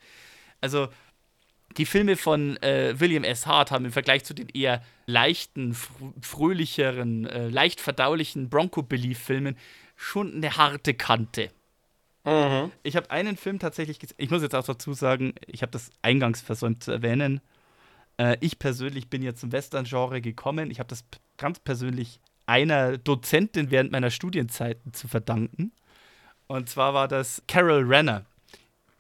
[0.62, 0.90] Also
[1.78, 3.46] die Filme von äh, William S.
[3.46, 5.76] Hart haben im Vergleich zu den eher leichten,
[6.22, 9.58] fröhlicheren, äh, leicht verdaulichen Bronco-Belief-Filmen
[9.96, 11.52] schon eine harte Kante.
[12.26, 12.72] Mhm.
[12.84, 14.18] Ich habe einen Film tatsächlich gesehen.
[14.18, 17.42] Ich muss jetzt auch dazu sagen, ich habe das eingangs versäumt zu erwähnen.
[18.18, 20.72] Äh, ich persönlich bin jetzt zum Western-Genre gekommen.
[20.72, 21.04] Ich habe das
[21.38, 25.72] ganz persönlich einer Dozentin während meiner Studienzeiten zu verdanken.
[26.48, 28.26] Und zwar war das Carol Renner.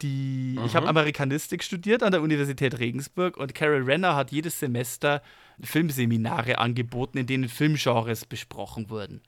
[0.01, 0.65] Die, mhm.
[0.65, 5.21] Ich habe Amerikanistik studiert an der Universität Regensburg und Carol Renner hat jedes Semester
[5.61, 9.21] Filmseminare angeboten, in denen Filmgenres besprochen wurden.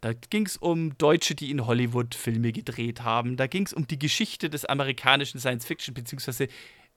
[0.00, 3.36] Da ging es um Deutsche, die in Hollywood Filme gedreht haben.
[3.36, 6.48] Da ging es um die Geschichte des amerikanischen Science Fiction bzw.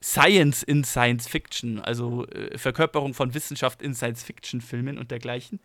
[0.02, 5.60] Science in Science Fiction, also äh, Verkörperung von Wissenschaft in Science Fiction Filmen und dergleichen.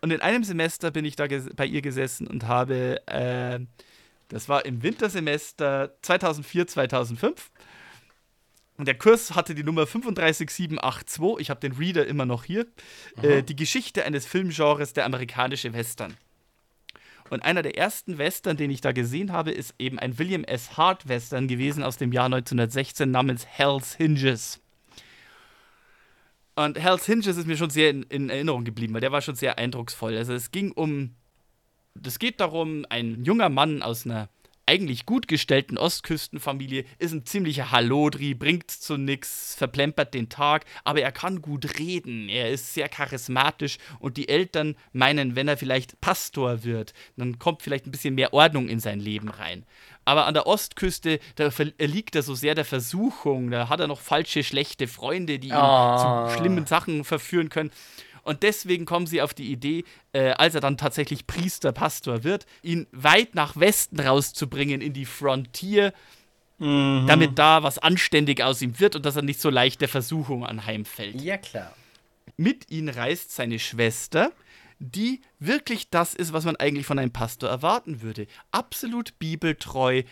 [0.00, 3.60] Und in einem Semester bin ich da bei ihr gesessen und habe, äh,
[4.32, 7.50] das war im Wintersemester 2004, 2005.
[8.78, 11.38] Und der Kurs hatte die Nummer 35782.
[11.38, 12.66] Ich habe den Reader immer noch hier.
[13.22, 16.16] Äh, die Geschichte eines Filmgenres, der amerikanische Western.
[17.30, 20.76] Und einer der ersten Western, den ich da gesehen habe, ist eben ein William S.
[20.76, 24.60] Hart Western gewesen aus dem Jahr 1916 namens Hell's Hinges.
[26.54, 29.34] Und Hell's Hinges ist mir schon sehr in, in Erinnerung geblieben, weil der war schon
[29.34, 30.16] sehr eindrucksvoll.
[30.16, 31.14] Also es ging um,
[32.04, 34.28] es geht darum, ein junger Mann aus einer
[34.64, 41.02] eigentlich gut gestellten Ostküstenfamilie, ist ein ziemlicher Hallodri, bringt zu nix, verplempert den Tag, aber
[41.02, 46.00] er kann gut reden, er ist sehr charismatisch und die Eltern meinen, wenn er vielleicht
[46.00, 49.66] Pastor wird, dann kommt vielleicht ein bisschen mehr Ordnung in sein Leben rein.
[50.04, 54.00] Aber an der Ostküste, da liegt er so sehr der Versuchung, da hat er noch
[54.00, 56.28] falsche, schlechte Freunde, die ihn oh.
[56.28, 57.72] zu schlimmen Sachen verführen können.
[58.22, 62.46] Und deswegen kommen sie auf die Idee, äh, als er dann tatsächlich Priester, Pastor wird,
[62.62, 65.92] ihn weit nach Westen rauszubringen in die Frontier,
[66.58, 67.06] mhm.
[67.06, 70.46] damit da was anständig aus ihm wird und dass er nicht so leicht der Versuchung
[70.46, 71.20] anheimfällt.
[71.20, 71.74] Ja, klar.
[72.36, 74.32] Mit ihm reist seine Schwester,
[74.78, 78.26] die wirklich das ist, was man eigentlich von einem Pastor erwarten würde.
[78.50, 80.02] Absolut bibeltreu,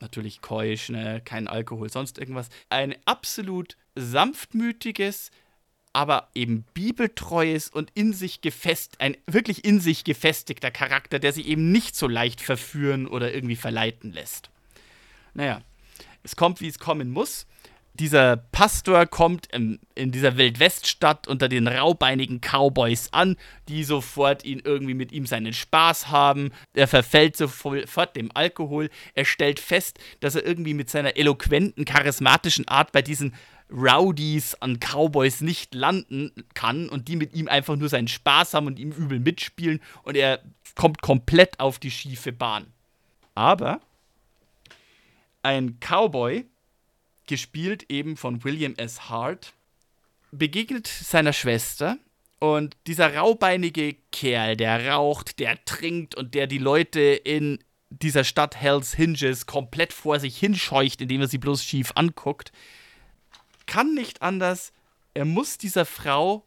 [0.00, 1.20] natürlich keusch, ne?
[1.24, 2.48] kein Alkohol, sonst irgendwas.
[2.70, 5.30] Ein absolut sanftmütiges,
[5.96, 11.46] aber eben bibeltreues und in sich gefest, ein wirklich in sich gefestigter Charakter, der sich
[11.46, 14.50] eben nicht so leicht verführen oder irgendwie verleiten lässt.
[15.32, 15.62] Naja,
[16.22, 17.46] es kommt, wie es kommen muss
[17.96, 23.36] dieser Pastor kommt in, in dieser Wildweststadt unter den raubeinigen Cowboys an,
[23.68, 26.52] die sofort ihn irgendwie mit ihm seinen Spaß haben.
[26.74, 28.90] Er verfällt sofort dem Alkohol.
[29.14, 33.34] Er stellt fest, dass er irgendwie mit seiner eloquenten, charismatischen Art bei diesen
[33.70, 38.66] Rowdies an Cowboys nicht landen kann und die mit ihm einfach nur seinen Spaß haben
[38.66, 40.40] und ihm übel mitspielen und er
[40.74, 42.66] kommt komplett auf die schiefe Bahn.
[43.34, 43.80] Aber
[45.42, 46.44] ein Cowboy
[47.26, 49.08] gespielt eben von William S.
[49.08, 49.52] Hart,
[50.30, 51.98] begegnet seiner Schwester
[52.38, 57.58] und dieser raubeinige Kerl, der raucht, der trinkt und der die Leute in
[57.90, 62.52] dieser Stadt Hells Hinges komplett vor sich hinscheucht, indem er sie bloß schief anguckt,
[63.66, 64.72] kann nicht anders.
[65.14, 66.44] Er muss dieser Frau,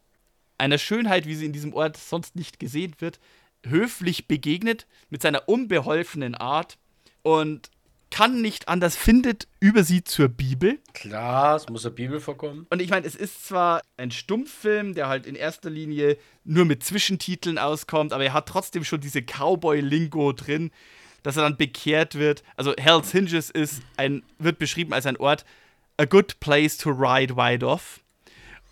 [0.58, 3.20] einer Schönheit, wie sie in diesem Ort sonst nicht gesehen wird,
[3.66, 6.78] höflich begegnet, mit seiner unbeholfenen Art
[7.24, 7.70] und
[8.12, 10.80] kann nicht anders, findet über sie zur Bibel.
[10.94, 12.66] Klar, es muss eine Bibel vorkommen.
[12.70, 16.84] Und ich meine, es ist zwar ein Stummfilm, der halt in erster Linie nur mit
[16.84, 20.72] Zwischentiteln auskommt, aber er hat trotzdem schon diese Cowboy-Lingo drin,
[21.24, 22.44] dass er dann bekehrt wird.
[22.56, 25.46] Also Hell's Hinges ist ein, wird beschrieben als ein Ort,
[26.00, 28.00] a good place to ride wide off.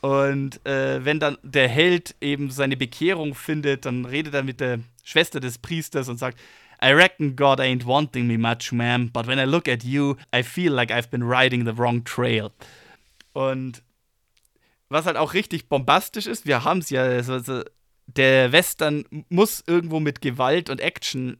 [0.01, 4.79] Und äh, wenn dann der Held eben seine Bekehrung findet, dann redet er mit der
[5.03, 6.39] Schwester des Priesters und sagt,
[6.81, 10.43] I reckon God ain't wanting me much, ma'am, but when I look at you, I
[10.43, 12.51] feel like I've been riding the wrong trail.
[13.33, 13.81] Und
[14.89, 17.63] was halt auch richtig bombastisch ist, wir haben es ja, also
[18.05, 21.37] der Western muss irgendwo mit Gewalt und Action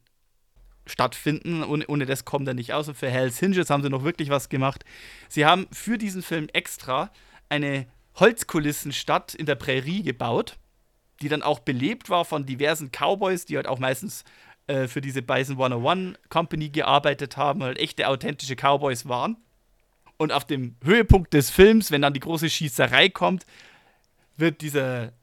[0.90, 1.64] stattfinden.
[1.64, 2.88] Ohne, ohne das kommt er nicht aus.
[2.88, 4.86] Und für Hells Hinges haben sie noch wirklich was gemacht.
[5.30, 7.12] Sie haben für diesen Film extra
[7.50, 10.58] eine Holzkulissenstadt in der Prärie gebaut,
[11.22, 14.24] die dann auch belebt war von diversen Cowboys, die halt auch meistens
[14.68, 19.38] äh, für diese Bison 101 Company gearbeitet haben, halt echte authentische Cowboys waren.
[20.18, 23.46] Und auf dem Höhepunkt des Films, wenn dann die große Schießerei kommt,
[24.36, 25.14] wird dieser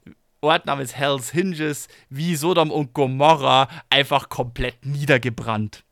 [0.45, 5.85] Ort namens Hells Hinges wie Sodom und Gomorra einfach komplett niedergebrannt.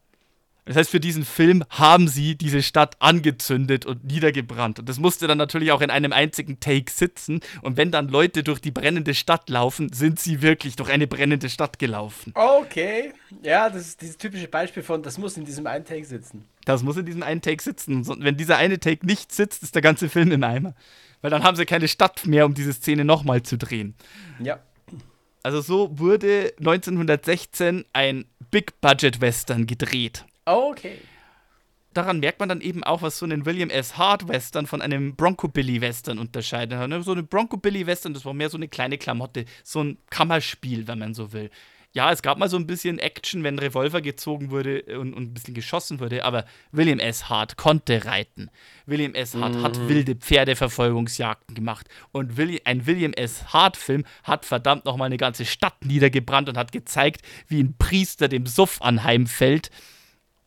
[0.65, 4.79] Das heißt, für diesen Film haben sie diese Stadt angezündet und niedergebrannt.
[4.79, 7.41] Und das musste dann natürlich auch in einem einzigen Take sitzen.
[7.63, 11.49] Und wenn dann Leute durch die brennende Stadt laufen, sind sie wirklich durch eine brennende
[11.49, 12.33] Stadt gelaufen.
[12.37, 13.13] Okay.
[13.43, 16.45] Ja, das ist dieses typische Beispiel von, das muss in diesem einen Take sitzen.
[16.65, 18.07] Das muss in diesem einen Take sitzen.
[18.09, 20.75] Und wenn dieser eine Take nicht sitzt, ist der ganze Film im Eimer.
[21.23, 23.95] Weil dann haben sie keine Stadt mehr, um diese Szene nochmal zu drehen.
[24.41, 24.61] Ja.
[25.43, 30.25] Also so wurde 1916 ein Big-Budget-Western gedreht.
[30.45, 30.99] Okay.
[31.95, 33.99] Daran merkt man dann eben auch, was so einen William S.
[33.99, 36.89] Hart Western von einem Bronco Billy Western unterscheidet.
[36.89, 37.03] Ne?
[37.03, 40.89] So eine Bronco Billy Western, das war mehr so eine kleine Klamotte, so ein Kammerspiel,
[40.89, 41.51] wenn man so will.
[41.95, 45.35] Ja, es gab mal so ein bisschen Action, wenn Revolver gezogen wurde und, und ein
[45.35, 47.29] bisschen geschossen wurde, aber William S.
[47.29, 48.51] Hart konnte reiten.
[48.87, 49.35] William S.
[49.35, 49.63] Hart mhm.
[49.63, 51.89] hat wilde Pferdeverfolgungsjagden gemacht.
[52.11, 53.53] Und Willi ein William S.
[53.53, 58.47] Hart-Film hat verdammt nochmal eine ganze Stadt niedergebrannt und hat gezeigt, wie ein Priester dem
[58.47, 59.71] Suff anheimfällt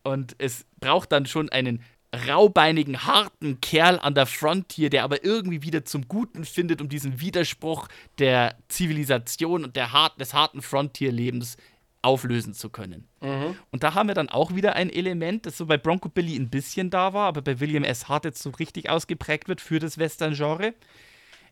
[0.06, 1.82] und es braucht dann schon einen
[2.16, 7.20] raubeinigen, harten Kerl an der Frontier, der aber irgendwie wieder zum Guten findet, um diesen
[7.20, 7.88] Widerspruch
[8.18, 11.56] der Zivilisation und der hart, des harten Frontier-Lebens
[12.02, 13.08] auflösen zu können.
[13.20, 13.56] Mhm.
[13.72, 16.50] Und da haben wir dann auch wieder ein Element, das so bei Bronco Billy ein
[16.50, 18.08] bisschen da war, aber bei William S.
[18.08, 20.74] Hart jetzt so richtig ausgeprägt wird für das Western-Genre.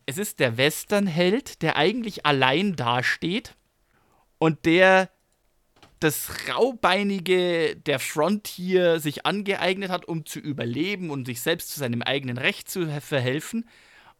[0.06, 3.56] Es ist der Western-Held, der eigentlich allein dasteht
[4.38, 5.10] und der
[6.04, 12.02] das Raubeinige der Frontier sich angeeignet hat, um zu überleben und sich selbst zu seinem
[12.02, 13.68] eigenen Recht zu verhelfen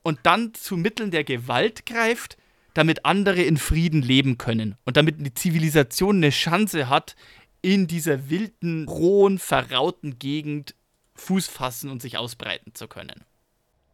[0.03, 2.39] und dann zu Mitteln der Gewalt greift,
[2.72, 7.16] damit andere in Frieden leben können und damit die Zivilisation eine Chance hat,
[7.61, 10.74] in dieser wilden, rohen, verrauten Gegend
[11.16, 13.24] Fuß fassen und sich ausbreiten zu können.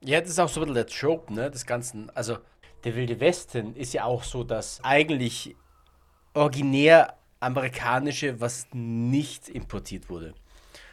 [0.03, 2.09] Ja, das ist auch so ein bisschen der Trope, ne, des Ganzen.
[2.11, 2.39] Also,
[2.85, 5.55] der Wilde Westen ist ja auch so, dass eigentlich
[6.33, 10.35] originär amerikanische, was nicht importiert wurde.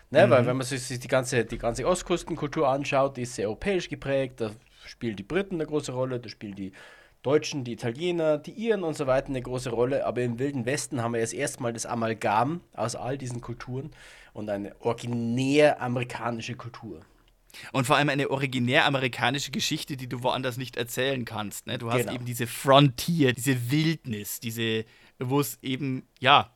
[0.10, 0.32] Ne, mhm.
[0.32, 4.42] Weil wenn man sich die ganze, die ganze Ostkustenkultur anschaut, die ist sehr europäisch geprägt,
[4.42, 4.52] da
[4.86, 6.72] spielen die Briten eine große Rolle, da spielen die
[7.24, 10.06] Deutschen, die Italiener, die Iren und so weiter eine große Rolle.
[10.06, 13.92] Aber im Wilden Westen haben wir jetzt erstmal das Amalgam aus all diesen Kulturen
[14.32, 17.02] und eine originär amerikanische Kultur.
[17.72, 21.66] Und vor allem eine originär amerikanische Geschichte, die du woanders nicht erzählen kannst.
[21.68, 21.78] Ne?
[21.78, 22.14] Du hast genau.
[22.14, 24.86] eben diese Frontier, diese Wildnis, diese
[25.20, 26.52] wo es eben, ja,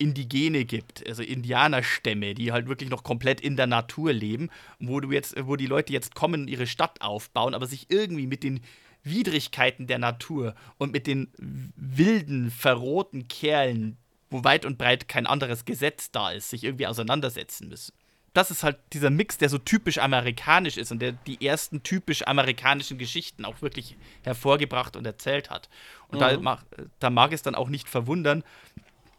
[0.00, 4.48] Indigene gibt, also Indianerstämme, die halt wirklich noch komplett in der Natur leben,
[4.78, 8.28] wo du jetzt, wo die Leute jetzt kommen und ihre Stadt aufbauen, aber sich irgendwie
[8.28, 8.60] mit den
[9.02, 13.96] Widrigkeiten der Natur und mit den wilden, verrohten Kerlen,
[14.30, 17.92] wo weit und breit kein anderes Gesetz da ist, sich irgendwie auseinandersetzen müssen.
[18.38, 22.24] Das ist halt dieser Mix, der so typisch amerikanisch ist und der die ersten typisch
[22.24, 25.68] amerikanischen Geschichten auch wirklich hervorgebracht und erzählt hat.
[26.06, 26.44] Und mhm.
[26.44, 26.58] da,
[27.00, 28.44] da mag es dann auch nicht verwundern,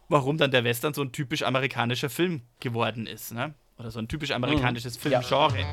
[0.08, 3.34] warum dann der Western so ein typisch amerikanischer Film geworden ist.
[3.34, 3.54] Ne?
[3.78, 5.02] Oder so ein typisch amerikanisches mhm.
[5.02, 5.60] Filmgenre.
[5.60, 5.68] Ja.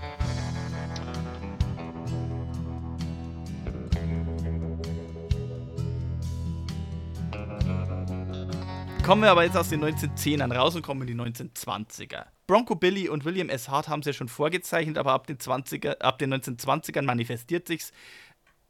[9.05, 12.25] Kommen wir aber jetzt aus den 1910ern raus und kommen in die 1920er.
[12.47, 13.69] Bronco Billy und William S.
[13.69, 17.93] Hart haben es ja schon vorgezeichnet, aber ab den, 20er, ab den 1920ern manifestiert sich's.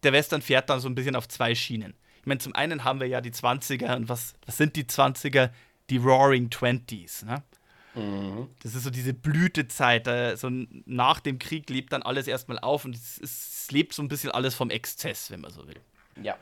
[0.03, 1.95] Der Western fährt dann so ein bisschen auf zwei Schienen.
[2.20, 5.51] Ich meine, zum einen haben wir ja die 20er und was, was sind die 20er?
[5.91, 7.24] Die Roaring Twenties.
[7.24, 7.43] Ne?
[7.95, 8.49] Mhm.
[8.62, 10.07] Das ist so diese Blütezeit.
[10.07, 14.03] Äh, so nach dem Krieg lebt dann alles erstmal auf und es, es lebt so
[14.03, 15.81] ein bisschen alles vom Exzess, wenn man so will.
[16.22, 16.37] Ja.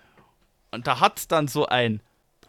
[0.70, 2.00] Und da hat dann so ein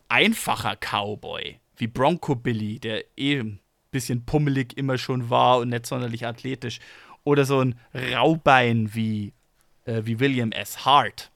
[0.07, 3.59] einfacher Cowboy wie Bronco Billy, der ein
[3.95, 6.79] bisschen pummelig immer schon war und nicht sonderlich athletisch,
[7.23, 9.33] oder so ein Raubein wie,
[9.85, 10.85] äh, wie William S.
[10.85, 11.31] Hart,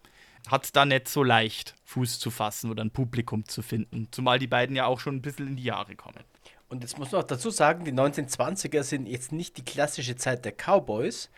[0.47, 4.07] hat es da nicht so leicht, Fuß zu fassen oder ein Publikum zu finden.
[4.11, 6.23] Zumal die beiden ja auch schon ein bisschen in die Jahre kommen.
[6.69, 10.45] Und jetzt muss man auch dazu sagen, die 1920er sind jetzt nicht die klassische Zeit
[10.45, 11.29] der Cowboys,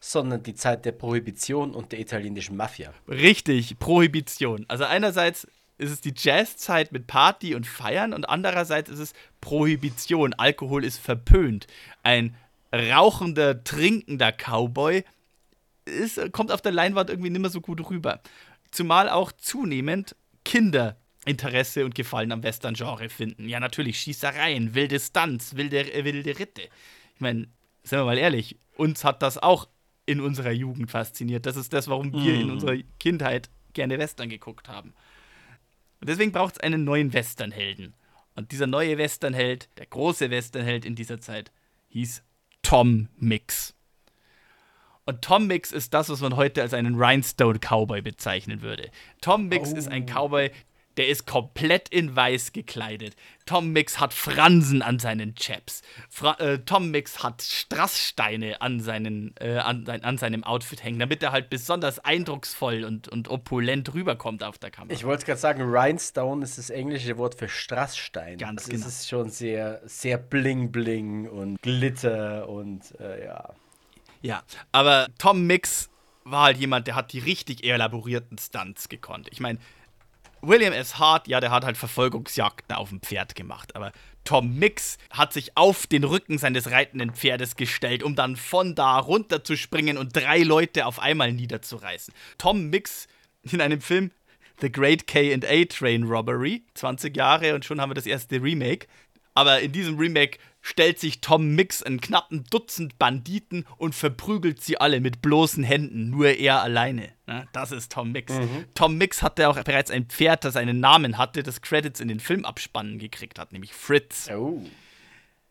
[0.00, 2.92] sondern die Zeit der Prohibition und der italienischen Mafia.
[3.08, 4.64] Richtig, Prohibition.
[4.68, 5.46] Also einerseits
[5.78, 10.34] ist es die Jazzzeit mit Party und Feiern und andererseits ist es Prohibition.
[10.34, 11.66] Alkohol ist verpönt.
[12.02, 12.36] Ein
[12.72, 15.04] rauchender, trinkender Cowboy
[15.84, 18.20] ist, kommt auf der Leinwand irgendwie nicht mehr so gut rüber.
[18.70, 20.14] Zumal auch zunehmend
[20.44, 23.48] Kinder Interesse und Gefallen am Western-Genre finden.
[23.48, 26.62] Ja, natürlich, Schießereien, wilde Stunts, wilde, wilde Ritte.
[27.14, 27.48] Ich meine,
[27.82, 29.68] sind wir mal ehrlich, uns hat das auch
[30.06, 31.44] in unserer Jugend fasziniert.
[31.44, 32.40] Das ist das, warum wir mm.
[32.40, 32.52] in mhm.
[32.52, 34.94] unserer Kindheit gerne Western geguckt haben.
[36.00, 37.94] Und deswegen braucht es einen neuen Westernhelden.
[38.34, 41.50] Und dieser neue Westernheld, der große Westernheld in dieser Zeit,
[41.88, 42.22] hieß
[42.62, 43.74] Tom Mix.
[45.04, 48.90] Und Tom Mix ist das, was man heute als einen Rhinestone Cowboy bezeichnen würde.
[49.22, 49.76] Tom Mix oh.
[49.76, 50.12] ist ein oh.
[50.12, 50.50] Cowboy,
[50.98, 53.14] der ist komplett in weiß gekleidet.
[53.46, 55.82] Tom Mix hat Fransen an seinen Chaps.
[56.10, 61.22] Fra äh, Tom Mix hat Strasssteine an, seinen, äh, an, an, seinem Outfit hängen, damit
[61.22, 64.92] er halt besonders eindrucksvoll und, und opulent rüberkommt auf der Kamera.
[64.92, 68.36] Ich wollte gerade sagen, Rhinestone ist das englische Wort für Strassstein.
[68.36, 68.84] Ganz das genau.
[68.84, 73.54] Das ist schon sehr, sehr bling-bling und Glitter und äh, ja.
[74.20, 74.42] Ja,
[74.72, 75.88] aber Tom Mix
[76.24, 79.28] war halt jemand, der hat die richtig elaborierten Stunts gekonnt.
[79.30, 79.58] Ich meine,
[80.42, 80.98] William S.
[80.98, 83.92] Hart, ja, der hat halt Verfolgungsjagden auf dem Pferd gemacht, aber
[84.24, 88.98] Tom Mix hat sich auf den Rücken seines reitenden Pferdes gestellt, um dann von da
[88.98, 92.12] runter zu springen und drei Leute auf einmal niederzureißen.
[92.36, 93.06] Tom Mix
[93.42, 94.10] in einem Film
[94.60, 98.86] The Great K&A Train Robbery, 20 Jahre und schon haben wir das erste Remake.
[99.34, 104.80] Aber in diesem Remake stellt sich Tom Mix einen knappen Dutzend Banditen und verprügelt sie
[104.80, 107.10] alle mit bloßen Händen, nur er alleine.
[107.52, 108.32] Das ist Tom Mix.
[108.32, 108.64] Mhm.
[108.74, 112.20] Tom Mix hatte auch bereits ein Pferd, das einen Namen hatte, das Credits in den
[112.20, 114.28] Filmabspannen gekriegt hat, nämlich Fritz.
[114.30, 114.62] Oh.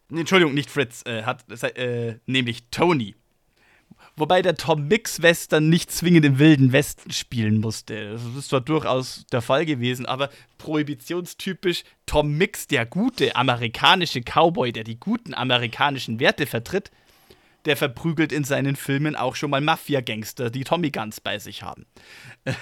[0.09, 3.15] Entschuldigung, nicht Fritz, äh, hat, äh, nämlich Tony.
[4.17, 8.13] Wobei der Tom Mix Western nicht zwingend im Wilden Westen spielen musste.
[8.13, 14.73] Das ist zwar durchaus der Fall gewesen, aber prohibitionstypisch Tom Mix, der gute amerikanische Cowboy,
[14.73, 16.89] der die guten amerikanischen Werte vertritt,
[17.65, 21.85] der verprügelt in seinen Filmen auch schon mal Mafia-Gangster, die Tommy Guns bei sich haben.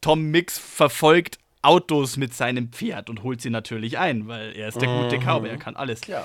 [0.00, 4.80] Tom Mix verfolgt Autos mit seinem Pferd und holt sie natürlich ein, weil er ist
[4.80, 5.22] der gute mhm.
[5.24, 6.06] Cowboy, er kann alles.
[6.06, 6.24] Ja.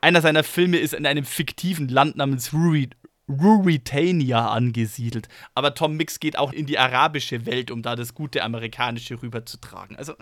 [0.00, 2.90] Einer seiner Filme ist in einem fiktiven Land namens Ruri,
[3.28, 5.28] Ruritania angesiedelt.
[5.54, 9.96] Aber Tom Mix geht auch in die arabische Welt, um da das gute amerikanische rüberzutragen.
[9.96, 10.14] Also,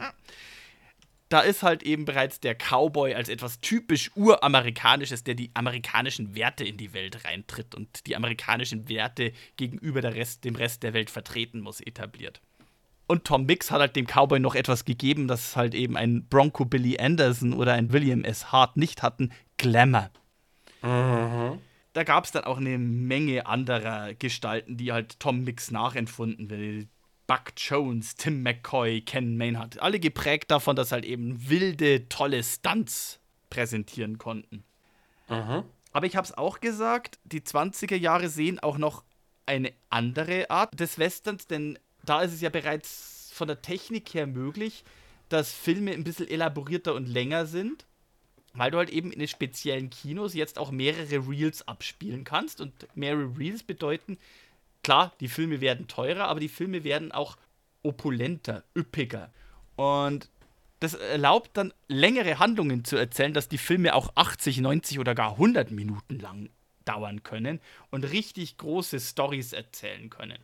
[1.28, 6.64] da ist halt eben bereits der Cowboy als etwas typisch uramerikanisches, der die amerikanischen Werte
[6.64, 11.61] in die Welt reintritt und die amerikanischen Werte gegenüber Rest, dem Rest der Welt vertreten
[11.61, 12.40] muss, etabliert.
[13.07, 16.64] Und Tom Mix hat halt dem Cowboy noch etwas gegeben, das halt eben ein Bronco
[16.64, 18.50] Billy Anderson oder ein William S.
[18.50, 20.11] Hart nicht hatten: Glamour.
[20.82, 21.59] Mhm
[21.95, 26.88] da gab es dann auch eine Menge anderer Gestalten, die halt Tom Mix nachempfunden will.
[27.26, 29.80] Buck Jones, Tim McCoy, Ken Maynard.
[29.80, 34.64] Alle geprägt davon, dass halt eben wilde, tolle Stunts präsentieren konnten.
[35.28, 35.62] Mhm.
[35.92, 39.05] Aber ich habe es auch gesagt, die 20er Jahre sehen auch noch
[39.47, 44.26] eine andere Art des Westerns, denn da ist es ja bereits von der Technik her
[44.26, 44.84] möglich,
[45.28, 47.86] dass Filme ein bisschen elaborierter und länger sind,
[48.55, 52.61] weil du halt eben in den speziellen Kinos jetzt auch mehrere Reels abspielen kannst.
[52.61, 54.18] Und mehrere Reels bedeuten,
[54.82, 57.36] klar, die Filme werden teurer, aber die Filme werden auch
[57.82, 59.30] opulenter, üppiger.
[59.76, 60.30] Und
[60.80, 65.32] das erlaubt dann längere Handlungen zu erzählen, dass die Filme auch 80, 90 oder gar
[65.32, 66.50] 100 Minuten lang
[66.84, 70.38] dauern können und richtig große Stories erzählen können.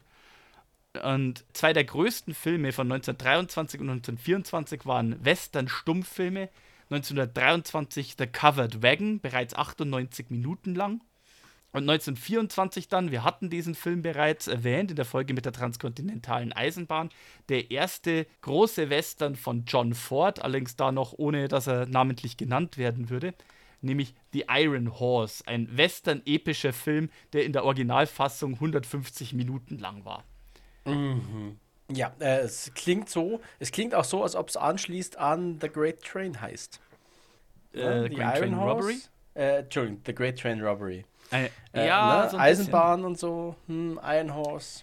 [1.04, 6.48] Und zwei der größten Filme von 1923 und 1924 waren Western-Stummfilme.
[6.90, 11.00] 1923 The Covered Wagon, bereits 98 Minuten lang.
[11.72, 16.52] Und 1924 dann, wir hatten diesen Film bereits erwähnt in der Folge mit der transkontinentalen
[16.52, 17.10] Eisenbahn,
[17.48, 22.76] der erste große Western von John Ford, allerdings da noch ohne, dass er namentlich genannt
[22.76, 23.34] werden würde,
[23.82, 30.24] nämlich The Iron Horse, ein Western-epischer Film, der in der Originalfassung 150 Minuten lang war.
[30.84, 31.60] Mhm.
[31.92, 35.68] Ja, äh, es klingt so, es klingt auch so, als ob es anschließt an The
[35.68, 36.80] Great Train heißt.
[37.72, 38.98] Äh, The Great Train Robbery?
[39.34, 41.04] Äh, Entschuldigung, The Great Train Robbery.
[41.30, 42.30] Äh, ja, ne?
[42.30, 43.06] so Eisenbahn bisschen.
[43.06, 44.82] und so, hm, Iron Horse.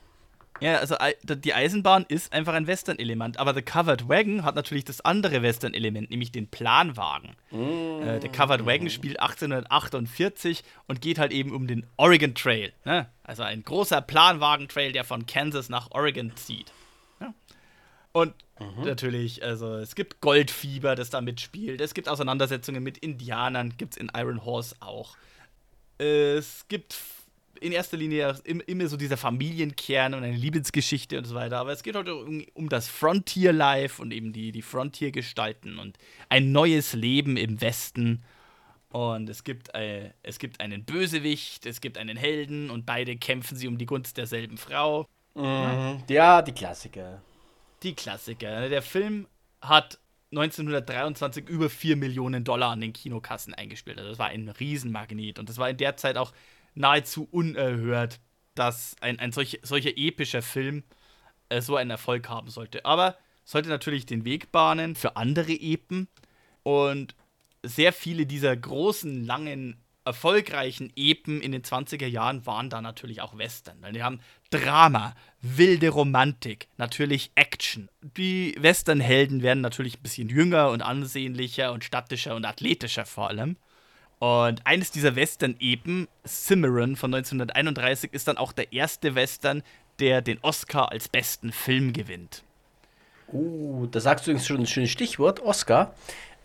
[0.59, 5.01] Ja, also die Eisenbahn ist einfach ein Western-Element, aber The Covered Wagon hat natürlich das
[5.01, 7.35] andere Western-Element, nämlich den Planwagen.
[7.51, 8.01] Mm.
[8.01, 12.73] Äh, der Covered Wagon spielt 1848 und geht halt eben um den Oregon Trail.
[12.85, 13.07] Ne?
[13.23, 16.71] Also ein großer Planwagen-Trail, der von Kansas nach Oregon zieht.
[18.17, 18.83] Und mhm.
[18.83, 21.79] natürlich, also es gibt Goldfieber, das da mitspielt.
[21.81, 25.15] Es gibt Auseinandersetzungen mit Indianern, gibt es in Iron Horse auch.
[25.99, 26.97] Es gibt
[27.61, 31.59] in erster Linie immer so dieser Familienkern und eine Liebesgeschichte und so weiter.
[31.59, 35.99] Aber es geht heute um, um das Frontier Life und eben die, die Frontier-Gestalten und
[36.27, 38.23] ein neues Leben im Westen.
[38.89, 43.57] Und es gibt, äh, es gibt einen Bösewicht, es gibt einen Helden und beide kämpfen
[43.57, 45.05] sie um die Gunst derselben Frau.
[45.35, 46.01] Mhm.
[46.09, 47.21] Ja, die Klassiker.
[47.83, 48.69] Die Klassiker.
[48.69, 49.27] Der Film
[49.61, 49.99] hat
[50.31, 53.97] 1923 über 4 Millionen Dollar an den Kinokassen eingespielt.
[53.97, 55.39] Also das war ein Riesenmagnet.
[55.39, 56.33] Und das war in der Zeit auch
[56.75, 58.19] nahezu unerhört,
[58.55, 60.83] dass ein, ein solch, solcher epischer Film
[61.49, 62.83] äh, so einen Erfolg haben sollte.
[62.85, 66.07] Aber sollte natürlich den Weg bahnen für andere Epen.
[66.63, 67.15] Und
[67.63, 73.37] sehr viele dieser großen, langen, erfolgreichen Epen in den 20er Jahren waren da natürlich auch
[73.37, 73.85] Western.
[73.93, 77.89] Die haben Drama, wilde Romantik, natürlich Action.
[78.01, 83.57] Die Westernhelden werden natürlich ein bisschen jünger und ansehnlicher und stattischer und athletischer vor allem.
[84.19, 89.61] Und eines dieser Western-Epen, Cimarron von 1931, ist dann auch der erste Western,
[89.99, 92.43] der den Oscar als besten Film gewinnt.
[93.31, 95.93] Uh, da sagst du übrigens schon ein schönes Stichwort, Oscar.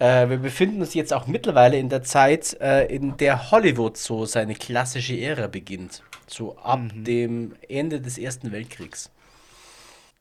[0.03, 4.27] Äh, wir befinden uns jetzt auch mittlerweile in der Zeit, äh, in der Hollywood so
[4.27, 6.03] seine klassische Ära beginnt.
[6.27, 7.05] So ab mhm.
[7.05, 9.13] dem Ende des Ersten Weltkriegs.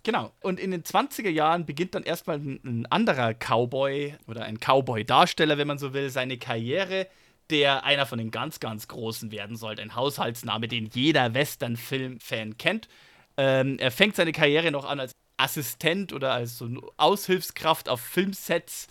[0.03, 0.31] Genau.
[0.41, 5.57] Und in den 20er Jahren beginnt dann erstmal ein, ein anderer Cowboy oder ein Cowboy-Darsteller,
[5.57, 7.07] wenn man so will, seine Karriere
[7.49, 9.81] der einer von den ganz, ganz Großen werden sollte.
[9.81, 12.87] Ein Haushaltsname, den jeder Western-Film-Fan kennt.
[13.35, 18.87] Ähm, er fängt seine Karriere noch an als Assistent oder als so Aushilfskraft auf Filmsets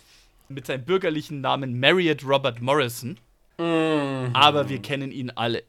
[0.53, 3.17] mit seinem bürgerlichen Namen Marriott Robert Morrison.
[3.57, 4.31] Mhm.
[4.33, 5.63] Aber wir kennen ihn alle.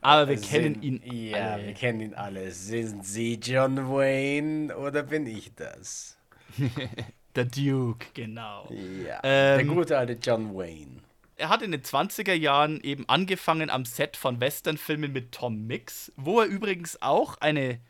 [0.00, 1.66] Aber wir Sind, kennen ihn ja, alle.
[1.66, 2.50] wir kennen ihn alle.
[2.50, 6.16] Sind Sie John Wayne oder bin ich das?
[7.34, 8.68] der Duke, genau.
[8.70, 11.02] Ja, ähm, der gute alte John Wayne
[11.38, 16.12] er hat in den 20er Jahren eben angefangen am Set von Westernfilmen mit Tom Mix,
[16.16, 17.80] wo er übrigens auch eine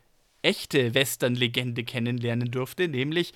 [0.41, 3.33] echte Western-Legende kennenlernen durfte, nämlich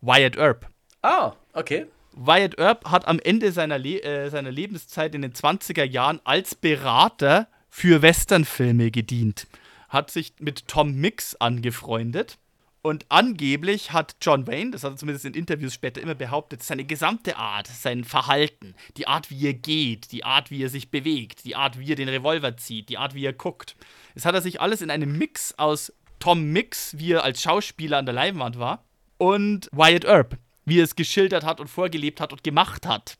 [0.00, 0.68] Wyatt Earp.
[1.02, 1.86] Ah, okay.
[2.12, 6.54] Wyatt Earp hat am Ende seiner, Le äh, seiner Lebenszeit in den 20er Jahren als
[6.54, 9.46] Berater für Westernfilme gedient,
[9.88, 12.38] hat sich mit Tom Mix angefreundet
[12.82, 16.84] und angeblich hat John Wayne, das hat er zumindest in Interviews später immer behauptet, seine
[16.84, 21.44] gesamte Art, sein Verhalten, die Art, wie er geht, die Art, wie er sich bewegt,
[21.44, 23.76] die Art, wie er den Revolver zieht, die Art, wie er guckt.
[24.14, 27.98] Es hat er sich alles in einem Mix aus Tom Mix, wie er als Schauspieler
[27.98, 28.84] an der Leinwand war,
[29.18, 30.38] und Wyatt Earp,
[30.70, 33.18] wie er es geschildert hat und vorgelebt hat und gemacht hat,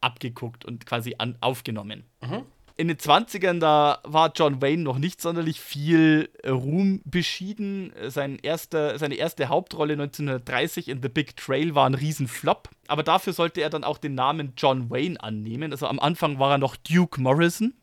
[0.00, 2.04] abgeguckt und quasi an, aufgenommen.
[2.22, 2.44] Mhm
[2.76, 7.92] in den 20ern, da war John Wayne noch nicht sonderlich viel äh, Ruhm beschieden.
[8.08, 12.68] Sein erster, seine erste Hauptrolle 1930 in The Big Trail war ein Riesenflop.
[12.88, 15.70] Aber dafür sollte er dann auch den Namen John Wayne annehmen.
[15.70, 17.74] Also am Anfang war er noch Duke Morrison.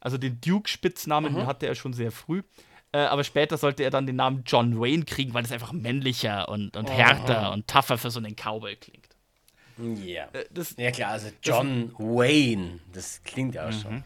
[0.00, 1.46] Also den Duke-Spitznamen mhm.
[1.46, 2.42] hatte er schon sehr früh.
[2.92, 6.48] Äh, aber später sollte er dann den Namen John Wayne kriegen, weil das einfach männlicher
[6.48, 9.08] und, und härter und tougher für so einen Cowboy klingt.
[10.04, 10.28] Ja.
[10.32, 10.44] Äh,
[10.76, 13.80] ja klar, also John das, Wayne, das klingt ja auch mhm.
[13.80, 14.04] schon.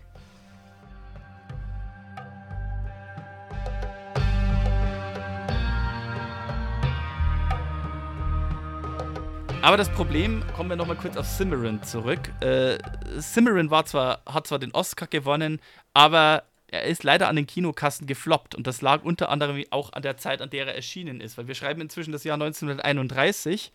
[9.63, 12.21] Aber das Problem, kommen wir nochmal kurz auf Cimarron zurück.
[12.43, 12.77] Äh,
[13.19, 15.59] Cimarron war zwar, hat zwar den Oscar gewonnen,
[15.95, 18.55] aber er ist leider an den Kinokassen gefloppt.
[18.55, 21.39] Und das lag unter anderem auch an der Zeit, an der er erschienen ist.
[21.39, 23.73] Weil wir schreiben inzwischen das Jahr 1931.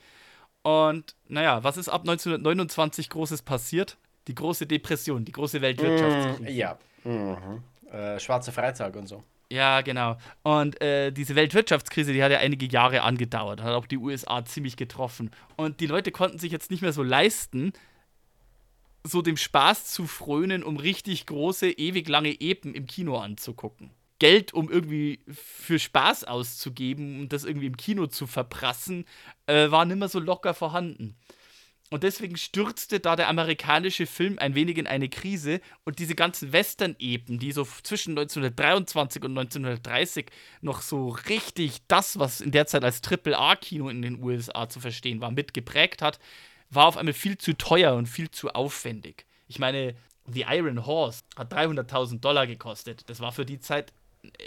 [0.62, 3.98] Und naja, was ist ab 1929 Großes passiert?
[4.28, 6.52] Die große Depression, die große Weltwirtschaftskrise.
[6.52, 6.78] Mm, ja.
[7.04, 7.64] Mhm.
[7.92, 9.24] Äh, schwarze Freitag und so.
[9.52, 10.18] Ja, genau.
[10.44, 14.78] Und äh, diese Weltwirtschaftskrise, die hat ja einige Jahre angedauert, hat auch die USA ziemlich
[14.78, 15.32] getroffen.
[15.56, 17.74] Und die Leute konnten sich jetzt nicht mehr so leisten,
[19.04, 23.91] so dem Spaß zu frönen, um richtig große, ewig lange Epen im Kino anzugucken.
[24.20, 29.06] Geld, um irgendwie für Spaß auszugeben und das irgendwie im Kino zu verprassen,
[29.47, 31.16] äh, war nicht mehr so locker vorhanden.
[31.91, 36.54] Und deswegen stürzte da der amerikanische Film ein wenig in eine Krise und diese ganzen
[36.54, 40.28] Western-Epen, die so zwischen 1923 und 1930
[40.62, 45.20] noch so richtig das, was in der Zeit als Triple-A-Kino in den USA zu verstehen
[45.20, 46.20] war, mitgeprägt hat,
[46.70, 49.26] war auf einmal viel zu teuer und viel zu aufwendig.
[49.47, 49.95] Ich meine,
[50.26, 53.09] The Iron Horse hat 300.000 Dollar gekostet.
[53.09, 53.93] Das war für die Zeit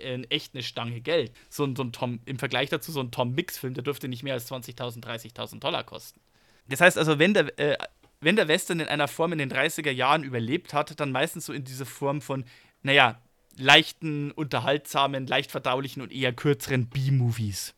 [0.05, 1.33] äh, echt eine Stange Geld.
[1.49, 4.23] So, ein, so ein Tom, im Vergleich dazu, so ein Tom Mix-Film, der dürfte nicht
[4.23, 6.21] mehr als 20.000, 30.000 Dollar kosten.
[6.69, 7.77] Das heißt also, wenn der, äh,
[8.21, 11.53] wenn der Western in einer Form in den 30er Jahren überlebt hat, dann meistens so
[11.53, 12.45] in dieser Form von,
[12.83, 13.21] naja,
[13.57, 17.75] leichten, unterhaltsamen, leicht verdaulichen und eher kürzeren B-Movies.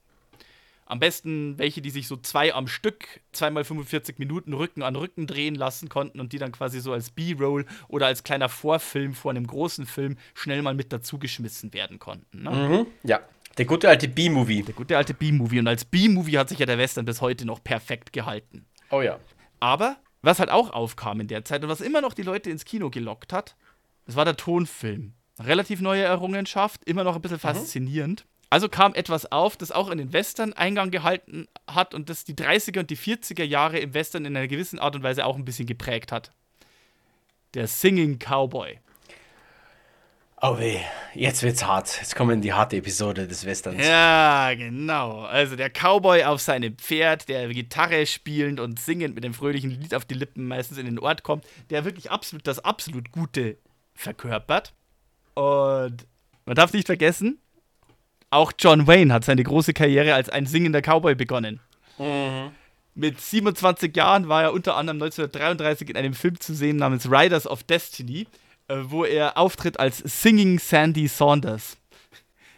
[0.86, 5.26] Am besten welche, die sich so zwei am Stück, zweimal 45 Minuten Rücken an Rücken
[5.26, 9.30] drehen lassen konnten und die dann quasi so als B-Roll oder als kleiner Vorfilm vor
[9.30, 12.42] einem großen Film schnell mal mit dazugeschmissen werden konnten.
[12.42, 12.50] Ne?
[12.50, 13.20] Mhm, ja.
[13.56, 14.62] Der gute alte B-Movie.
[14.62, 15.60] Der gute alte B-Movie.
[15.60, 18.66] Und als B-Movie hat sich ja der Western bis heute noch perfekt gehalten.
[18.90, 19.18] Oh ja.
[19.60, 22.64] Aber was halt auch aufkam in der Zeit und was immer noch die Leute ins
[22.64, 23.56] Kino gelockt hat,
[24.06, 25.14] das war der Tonfilm.
[25.38, 28.26] Relativ neue Errungenschaft, immer noch ein bisschen faszinierend.
[28.54, 32.34] Also kam etwas auf, das auch in den Western Eingang gehalten hat und das die
[32.34, 35.44] 30er und die 40er Jahre im Western in einer gewissen Art und Weise auch ein
[35.44, 36.30] bisschen geprägt hat.
[37.54, 38.78] Der Singing Cowboy.
[40.40, 40.78] Oh weh,
[41.14, 41.98] jetzt wird's hart.
[41.98, 43.84] Jetzt kommen die harte Episode des Westerns.
[43.84, 45.22] Ja, genau.
[45.22, 49.96] Also der Cowboy auf seinem Pferd, der Gitarre spielend und singend mit dem fröhlichen Lied
[49.96, 53.58] auf die Lippen meistens in den Ort kommt, der wirklich absolut das absolut Gute
[53.94, 54.74] verkörpert.
[55.34, 56.06] Und
[56.46, 57.40] man darf nicht vergessen,
[58.34, 61.60] auch John Wayne hat seine große Karriere als ein singender Cowboy begonnen.
[61.98, 62.50] Mhm.
[62.96, 67.46] Mit 27 Jahren war er unter anderem 1933 in einem Film zu sehen namens Riders
[67.46, 68.26] of Destiny
[68.68, 71.76] äh, wo er auftritt als Singing Sandy Saunders.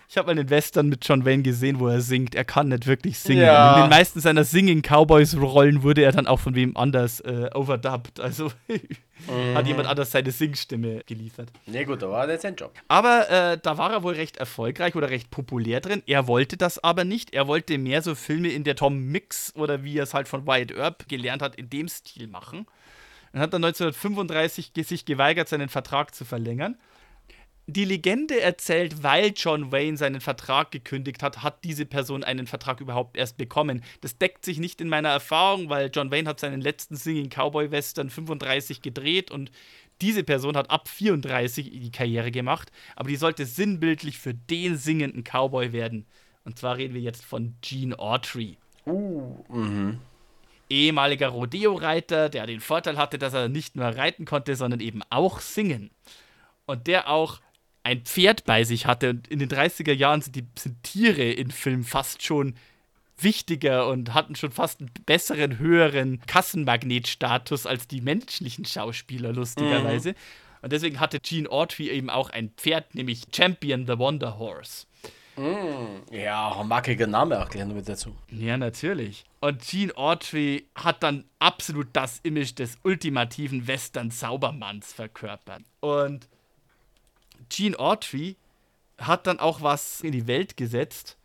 [0.09, 2.35] Ich habe mal einen Western mit John Wayne gesehen, wo er singt.
[2.35, 3.43] Er kann nicht wirklich singen.
[3.43, 3.75] Ja.
[3.75, 7.51] In den meisten seiner Singing Cowboys Rollen wurde er dann auch von wem anders äh,
[7.55, 8.21] overdubbed.
[8.21, 9.55] Also mhm.
[9.55, 11.51] hat jemand anders seine Singstimme geliefert.
[11.67, 12.73] Nee, gut, da war das sein Job.
[12.89, 16.03] Aber äh, da war er wohl recht erfolgreich oder recht populär drin.
[16.07, 17.35] Er wollte das aber nicht.
[17.35, 20.47] Er wollte mehr so Filme in der Tom Mix oder wie er es halt von
[20.47, 22.67] Wyatt Earp gelernt hat, in dem Stil machen
[23.37, 26.77] und hat dann 1935 sich geweigert, seinen Vertrag zu verlängern.
[27.69, 32.81] Die Legende erzählt, weil John Wayne seinen Vertrag gekündigt hat, hat diese Person einen Vertrag
[32.81, 33.83] überhaupt erst bekommen.
[34.03, 37.73] Das deckt sich nicht in meiner Erfahrung, weil John Wayne hat seinen letzten Singing Cowboy
[37.73, 39.51] Western 35 gedreht und
[40.01, 45.25] diese Person hat ab 34 die Karriere gemacht, aber die sollte sinnbildlich für den singenden
[45.25, 46.07] Cowboy werden.
[46.45, 48.59] Und zwar reden wir jetzt von Gene Autry.
[48.87, 49.99] Uh, mhm
[50.69, 55.41] ehemaliger Rodeo-Reiter, der den Vorteil hatte, dass er nicht nur reiten konnte, sondern eben auch
[55.41, 55.91] singen.
[56.67, 57.41] Und der auch
[57.87, 59.11] ein Pferd bei sich hatte.
[59.11, 62.55] Und in den 30er Jahren sind, die, sind Tiere in Filmen fast schon
[63.17, 70.11] wichtiger und hatten schon fast einen besseren, höheren Kassenmagnetstatus als die menschlichen Schauspieler, lustigerweise.
[70.11, 70.17] Mhm.
[70.63, 74.87] Und deswegen hatte Gene Autry eben auch ein Pferd, nämlich Champion the Wonder Horse.
[75.37, 78.17] Mm, ja, ein markiger Name auch gleich mit dazu.
[78.31, 79.25] Ja, natürlich.
[79.41, 85.63] Und Gene Autry hat dann absolut das Image des ultimativen Western-Zaubermanns verkörpert.
[85.81, 86.27] Und
[87.49, 88.37] Gene Autry
[88.99, 91.17] hat dann auch was in die Welt gesetzt.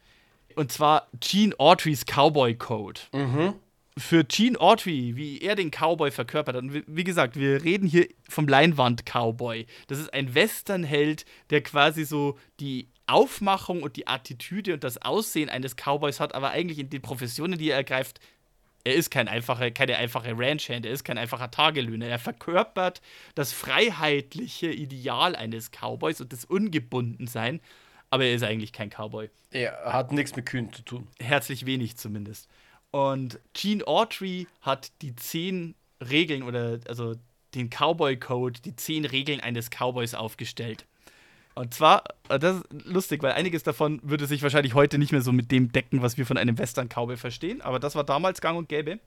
[0.56, 3.02] Und zwar Gene Autrys Cowboy Code.
[3.14, 3.54] Mhm.
[3.98, 6.64] Für Gene Autry, wie er den Cowboy verkörpert hat.
[6.64, 9.66] Und wie gesagt, wir reden hier vom Leinwand-Cowboy.
[9.88, 15.50] Das ist ein Westernheld, der quasi so die Aufmachung und die Attitüde und das Aussehen
[15.50, 18.20] eines Cowboys hat, aber eigentlich in den Professionen, die er ergreift,
[18.84, 22.08] er ist kein einfache, keine einfache Ranchhand, er ist kein einfacher Tagelöhner.
[22.08, 23.02] Er verkörpert
[23.36, 27.62] das freiheitliche Ideal eines Cowboys und das Ungebundensein,
[28.10, 29.30] aber er ist eigentlich kein Cowboy.
[29.52, 31.08] Er hat nichts mit Kühen zu tun.
[31.20, 32.50] Herzlich wenig zumindest.
[32.92, 37.16] Und Gene Autry hat die zehn Regeln oder also
[37.56, 40.86] den Cowboy Code, die zehn Regeln eines Cowboys aufgestellt.
[41.62, 45.22] Und zwar, äh, das ist lustig, weil einiges davon würde sich wahrscheinlich heute nicht mehr
[45.22, 48.58] so mit dem decken, was wir von einem Western-Cowboy verstehen, aber das war damals gang
[48.58, 48.98] und gäbe.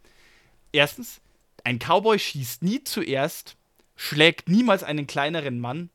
[0.70, 1.20] Erstens,
[1.64, 3.56] ein Cowboy schießt nie zuerst,
[3.96, 5.90] schlägt niemals einen kleineren Mann,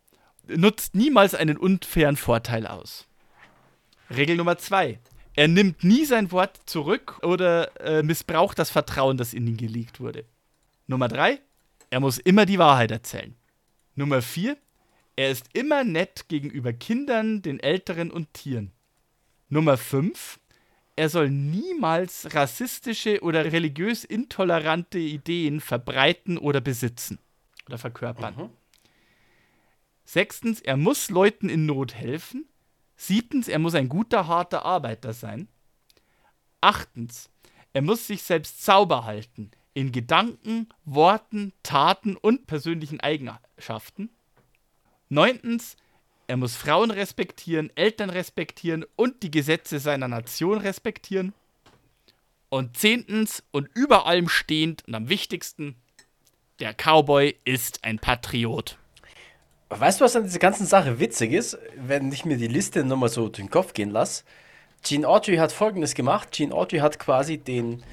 [0.48, 3.08] nutzt niemals einen unfairen Vorteil aus.
[4.10, 5.00] Regel Nummer zwei.
[5.38, 10.02] Er nimmt nie sein Wort zurück oder äh, missbraucht das Vertrauen, das in ihn gelegt
[10.02, 10.26] wurde.
[10.88, 11.40] Nummer drei.
[11.90, 13.34] Er muss immer die Wahrheit erzählen.
[13.96, 14.58] Nummer vier.
[15.20, 18.72] Er ist immer nett gegenüber Kindern, den Älteren und Tieren.
[19.50, 20.40] Nummer fünf.
[20.96, 27.20] Er soll niemals rassistische oder religiös intolerante Ideen verbreiten oder besitzen
[27.66, 28.34] oder verkörpern.
[28.38, 28.50] Mhm.
[30.06, 32.46] Sechstens, er muss Leuten in Not helfen.
[32.96, 35.50] Siebtens, er muss ein guter, harter Arbeiter sein.
[36.62, 37.30] Achtens,
[37.74, 44.12] er muss sich selbst sauber halten in Gedanken, Worten, Taten und persönlichen Eigenschaften.
[45.10, 45.76] Neuntens,
[46.28, 51.34] er muss Frauen respektieren, Eltern respektieren und die Gesetze seiner Nation respektieren.
[52.50, 55.76] Und zehntens und über allem stehend und am wichtigsten,
[56.60, 58.78] der Cowboy ist ein Patriot.
[59.70, 63.10] Weißt du, was an dieser ganzen Sache witzig ist, wenn ich mir die Liste nochmal
[63.10, 64.24] so durch den Kopf gehen lasse?
[64.84, 66.32] Gene Autry hat folgendes gemacht.
[66.32, 67.84] Gene Autry hat quasi den,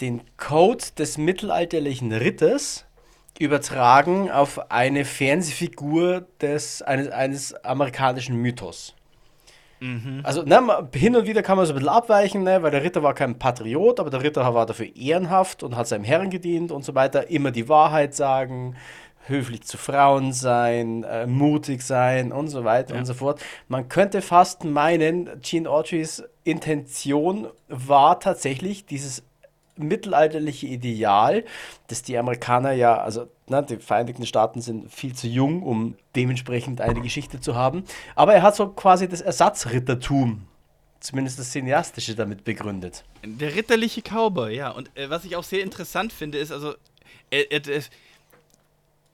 [0.00, 2.85] den Code des mittelalterlichen Ritters
[3.40, 8.94] übertragen auf eine Fernsehfigur des, eines, eines amerikanischen Mythos.
[9.80, 10.20] Mhm.
[10.22, 13.02] Also ne, hin und wieder kann man so ein bisschen abweichen, ne, weil der Ritter
[13.02, 16.84] war kein Patriot, aber der Ritter war dafür ehrenhaft und hat seinem Herrn gedient und
[16.84, 17.28] so weiter.
[17.28, 18.76] Immer die Wahrheit sagen,
[19.26, 23.00] höflich zu Frauen sein, äh, mutig sein und so weiter ja.
[23.00, 23.40] und so fort.
[23.68, 29.24] Man könnte fast meinen, Gene Autrys Intention war tatsächlich dieses
[29.76, 31.44] mittelalterliche Ideal,
[31.88, 36.80] das die Amerikaner ja, also ne, die Vereinigten Staaten sind viel zu jung, um dementsprechend
[36.80, 37.84] eine Geschichte zu haben.
[38.14, 40.46] Aber er hat so quasi das Ersatzrittertum,
[41.00, 43.04] zumindest das Cineastische, damit begründet.
[43.24, 44.70] Der ritterliche Cowboy, ja.
[44.70, 46.74] Und äh, was ich auch sehr interessant finde, ist, also,
[47.30, 47.62] er, er,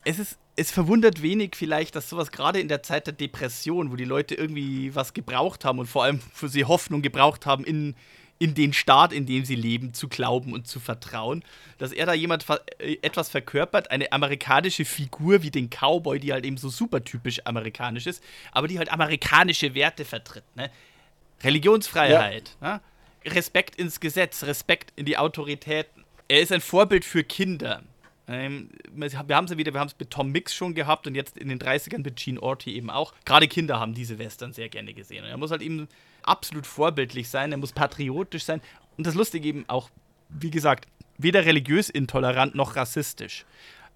[0.05, 3.97] es ist, es verwundert wenig vielleicht, dass sowas gerade in der Zeit der Depression, wo
[3.97, 7.95] die Leute irgendwie was gebraucht haben und vor allem für sie Hoffnung gebraucht haben, in,
[8.43, 11.45] in den Staat, in dem sie leben, zu glauben und zu vertrauen,
[11.79, 12.45] dass er da jemand
[12.79, 17.47] äh, etwas verkörpert, eine amerikanische Figur wie den Cowboy, die halt eben so super typisch
[17.47, 18.21] amerikanisch ist,
[18.51, 20.43] aber die halt amerikanische Werte vertritt.
[20.57, 20.73] Ne?
[21.45, 22.81] Religionsfreiheit, ja.
[23.25, 23.31] ne?
[23.31, 26.05] Respekt ins Gesetz, Respekt in die Autoritäten.
[26.27, 27.85] Er ist ein Vorbild für Kinder.
[28.27, 31.15] Ähm, wir haben es ja wieder, wir haben es mit Tom Mix schon gehabt und
[31.15, 33.15] jetzt in den 30ern mit Gene Orty eben auch.
[33.25, 35.23] Gerade Kinder haben diese Western sehr gerne gesehen.
[35.23, 35.87] Und er muss halt eben
[36.23, 38.61] absolut vorbildlich sein, er muss patriotisch sein
[38.97, 39.91] und das Lustige eben auch,
[40.29, 40.87] wie gesagt,
[41.19, 43.45] weder religiös intolerant noch rassistisch.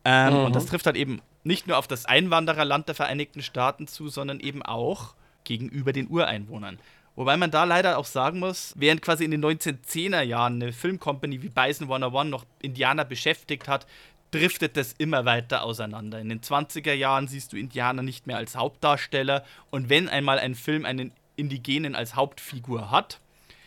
[0.05, 0.45] Ähm, mhm.
[0.47, 4.41] Und das trifft halt eben nicht nur auf das Einwandererland der Vereinigten Staaten zu, sondern
[4.41, 5.15] eben auch
[5.45, 6.79] gegenüber den Ureinwohnern.
[7.15, 11.43] Wobei man da leider auch sagen muss, während quasi in den 1910er Jahren eine Filmcompany
[11.43, 13.87] wie Bison 101 noch Indianer beschäftigt hat,
[14.33, 16.19] driftet das immer weiter auseinander.
[16.21, 20.55] In den 20er Jahren siehst du Indianer nicht mehr als Hauptdarsteller und wenn einmal ein
[20.55, 23.21] Film einen Indigenen als Hauptfigur hat,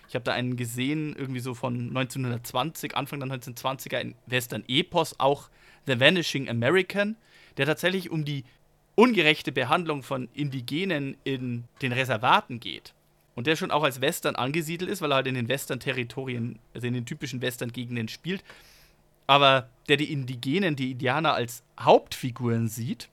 [0.07, 5.49] ich habe da einen gesehen, irgendwie so von 1920, Anfang der 1920er, ein Western-Epos, auch
[5.85, 7.15] The Vanishing American,
[7.57, 8.43] der tatsächlich um die
[8.95, 12.95] ungerechte Behandlung von Indigenen in den Reservaten geht.
[13.35, 16.87] Und der schon auch als Western angesiedelt ist, weil er halt in den Western-Territorien, also
[16.87, 18.43] in den typischen Western-Gegenden spielt
[19.29, 23.09] aber der die Indigenen, die Indianer als Hauptfiguren sieht,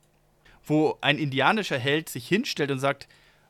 [0.64, 3.07] wo ein indianischer Held sich hinstellt und sagt,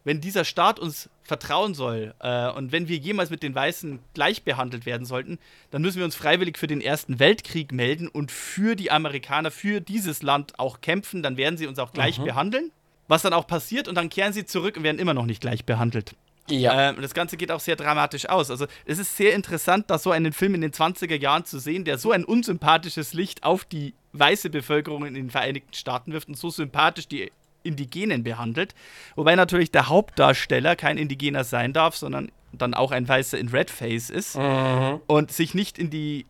[0.06, 4.44] wenn dieser Staat uns vertrauen soll äh, und wenn wir jemals mit den Weißen gleich
[4.44, 5.40] behandelt werden sollten,
[5.72, 9.80] dann müssen wir uns freiwillig für den Ersten Weltkrieg melden und für die Amerikaner, für
[9.80, 12.24] dieses Land auch kämpfen, dann werden sie uns auch gleich mhm.
[12.24, 12.70] behandeln.
[13.08, 15.64] Was dann auch passiert und dann kehren sie zurück und werden immer noch nicht gleich
[15.64, 16.14] behandelt.
[16.48, 16.90] Ja.
[16.90, 18.52] Ähm, das Ganze geht auch sehr dramatisch aus.
[18.52, 21.84] Also es ist sehr interessant, da so einen Film in den 20er Jahren zu sehen,
[21.84, 26.38] der so ein unsympathisches Licht auf die weiße Bevölkerung in den Vereinigten Staaten wirft und
[26.38, 27.32] so sympathisch die
[27.66, 28.74] Indigenen behandelt.
[29.14, 34.10] Wobei natürlich der Hauptdarsteller kein Indigener sein darf, sondern dann auch ein Weißer in Redface
[34.10, 35.00] ist mhm.
[35.06, 36.26] und sich nicht in die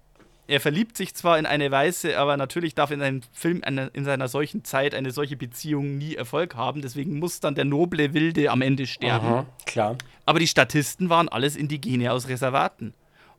[0.49, 4.05] er verliebt sich zwar in eine Weiße, aber natürlich darf in einem Film eine, in
[4.05, 6.83] seiner solchen Zeit eine solche Beziehung nie Erfolg haben.
[6.83, 9.27] Deswegen muss dann der noble Wilde am Ende sterben.
[9.27, 9.97] Aha, klar.
[10.25, 12.95] Aber die Statisten waren alles Indigene aus Reservaten.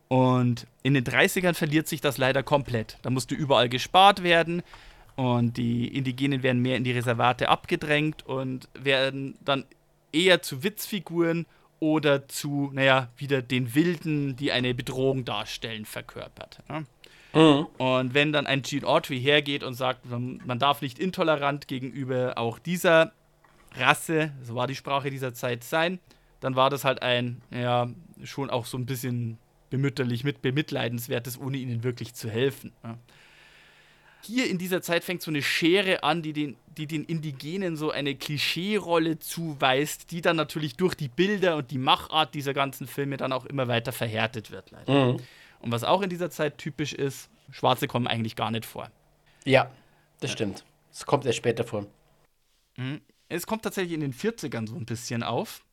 [0.10, 2.98] Und in den 30ern verliert sich das leider komplett.
[3.02, 4.64] Da musste überall gespart werden
[5.18, 9.66] und die Indigenen werden mehr in die Reservate abgedrängt und werden dann
[10.14, 11.48] eher zu Witzfiguren
[11.80, 16.60] oder zu, naja, wieder den Wilden, die eine Bedrohung darstellen, verkörpert.
[16.70, 16.86] Ne?
[17.34, 17.66] Mhm.
[17.78, 22.60] Und wenn dann ein Gene Autry hergeht und sagt, man darf nicht intolerant gegenüber auch
[22.60, 23.12] dieser
[23.76, 26.00] Rasse, so war die Sprache dieser Zeit, sein,
[26.42, 27.90] dann war das halt ein, ja,
[28.24, 29.40] schon auch so ein bisschen
[29.72, 32.72] bemütterlich, mit bemitleidenswertes, ohne ihnen wirklich zu helfen.
[32.84, 32.98] Ja.
[34.28, 37.92] Hier in dieser Zeit fängt so eine Schere an, die den, die den Indigenen so
[37.92, 43.16] eine Klischeerolle zuweist, die dann natürlich durch die Bilder und die Machart dieser ganzen Filme
[43.16, 45.14] dann auch immer weiter verhärtet wird, leider.
[45.14, 45.20] Mhm.
[45.62, 48.92] Und was auch in dieser Zeit typisch ist, Schwarze kommen eigentlich gar nicht vor.
[49.46, 49.72] Ja,
[50.20, 50.66] das stimmt.
[50.92, 51.88] Es kommt erst später vor.
[52.76, 53.00] Mhm.
[53.30, 55.64] Es kommt tatsächlich in den 40ern so ein bisschen auf.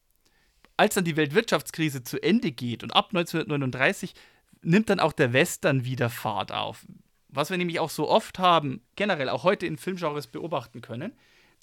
[0.76, 4.14] Als dann die Weltwirtschaftskrise zu Ende geht und ab 1939
[4.62, 6.86] nimmt dann auch der Western wieder Fahrt auf.
[7.35, 11.12] Was wir nämlich auch so oft haben, generell auch heute in Filmgenres beobachten können.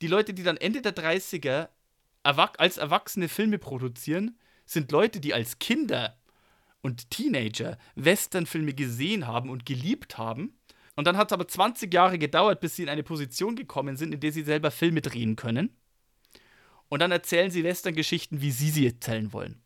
[0.01, 1.69] Die Leute, die dann Ende der 30er
[2.23, 6.17] als Erwachsene Filme produzieren, sind Leute, die als Kinder
[6.81, 10.57] und Teenager Westernfilme gesehen haben und geliebt haben.
[10.95, 14.13] Und dann hat es aber 20 Jahre gedauert, bis sie in eine Position gekommen sind,
[14.13, 15.75] in der sie selber Filme drehen können.
[16.89, 19.61] Und dann erzählen sie Western-Geschichten, wie sie sie erzählen wollen.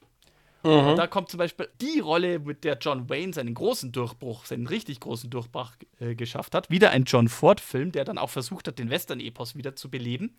[0.65, 0.87] Mhm.
[0.87, 4.67] Und da kommt zum Beispiel die Rolle, mit der John Wayne seinen großen Durchbruch, seinen
[4.67, 6.69] richtig großen Durchbruch äh, geschafft hat.
[6.69, 10.35] Wieder ein John Ford-Film, der dann auch versucht hat, den Western-Epos wieder zu beleben.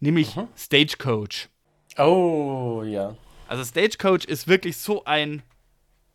[0.00, 0.48] Nämlich mhm.
[0.56, 1.48] Stagecoach.
[1.96, 3.16] Oh, ja.
[3.48, 5.42] Also Stagecoach ist wirklich so ein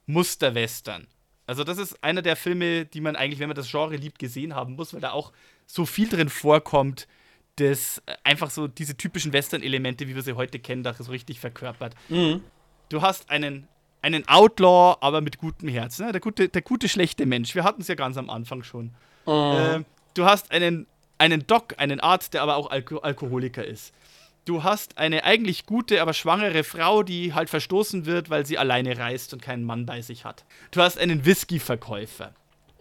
[0.05, 1.07] Muster-Western.
[1.47, 4.55] Also, das ist einer der Filme, die man eigentlich, wenn man das Genre liebt, gesehen
[4.55, 5.33] haben muss, weil da auch
[5.65, 7.07] so viel drin vorkommt,
[7.57, 11.39] das äh, einfach so diese typischen Western-Elemente, wie wir sie heute kennen, da so richtig
[11.39, 11.95] verkörpert.
[12.09, 12.41] Mhm.
[12.91, 13.67] Du hast einen,
[14.01, 16.11] einen Outlaw, aber mit gutem Herz, ne?
[16.11, 17.55] der, gute, der gute, schlechte Mensch.
[17.55, 18.91] Wir hatten es ja ganz am Anfang schon.
[19.25, 19.31] Mhm.
[19.31, 19.83] Äh,
[20.13, 20.87] du hast einen,
[21.17, 23.93] einen Doc, einen Arzt, der aber auch Alko Alkoholiker ist
[24.45, 28.97] du hast eine eigentlich gute, aber schwangere Frau, die halt verstoßen wird, weil sie alleine
[28.97, 30.45] reist und keinen Mann bei sich hat.
[30.71, 32.33] Du hast einen Whisky-Verkäufer.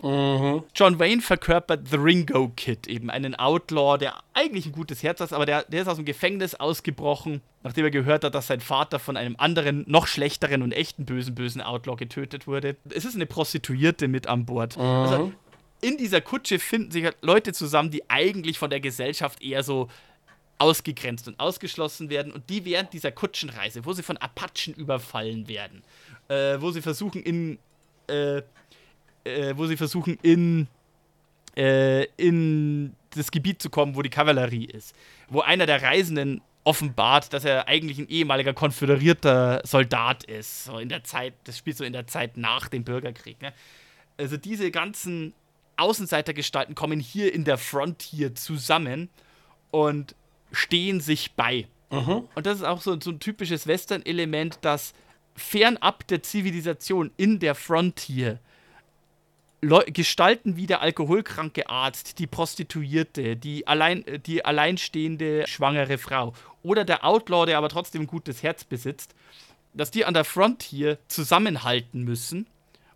[0.02, 0.62] Mhm.
[0.74, 5.32] John Wayne verkörpert The Ringo Kid, eben einen Outlaw, der eigentlich ein gutes Herz hat,
[5.32, 8.98] aber der, der ist aus dem Gefängnis ausgebrochen, nachdem er gehört hat, dass sein Vater
[8.98, 12.76] von einem anderen, noch schlechteren und echten bösen, bösen Outlaw getötet wurde.
[12.94, 14.76] Es ist eine Prostituierte mit an Bord.
[14.76, 14.82] Mhm.
[14.82, 15.32] Also
[15.82, 19.88] in dieser Kutsche finden sich halt Leute zusammen, die eigentlich von der Gesellschaft eher so
[20.58, 25.82] ausgegrenzt und ausgeschlossen werden und die während dieser Kutschenreise, wo sie von Apachen überfallen werden,
[26.28, 27.58] äh, wo sie versuchen in
[28.08, 28.42] äh,
[29.24, 30.68] äh, wo sie versuchen in
[31.56, 34.94] äh, in das Gebiet zu kommen, wo die Kavallerie ist,
[35.28, 40.88] wo einer der Reisenden offenbart, dass er eigentlich ein ehemaliger konföderierter Soldat ist, so in
[40.88, 43.40] der Zeit, das spielt so in der Zeit nach dem Bürgerkrieg.
[43.40, 43.52] Ne?
[44.18, 45.32] Also diese ganzen
[45.76, 49.08] Außenseitergestalten kommen hier in der Frontier zusammen
[49.70, 50.14] und
[50.52, 51.66] stehen sich bei.
[51.90, 52.28] Mhm.
[52.34, 54.92] Und das ist auch so, so ein typisches Western-Element, dass
[55.34, 58.38] fernab der Zivilisation in der Frontier
[59.62, 66.32] Leu Gestalten wie der alkoholkranke Arzt, die Prostituierte, die, allein, die alleinstehende schwangere Frau
[66.62, 69.14] oder der Outlaw, der aber trotzdem ein gutes Herz besitzt,
[69.74, 72.46] dass die an der Frontier zusammenhalten müssen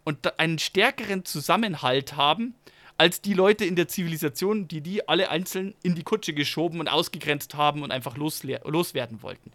[0.05, 2.55] und einen stärkeren Zusammenhalt haben
[2.97, 6.89] als die Leute in der Zivilisation, die die alle einzeln in die Kutsche geschoben und
[6.89, 9.53] ausgegrenzt haben und einfach loswerden wollten.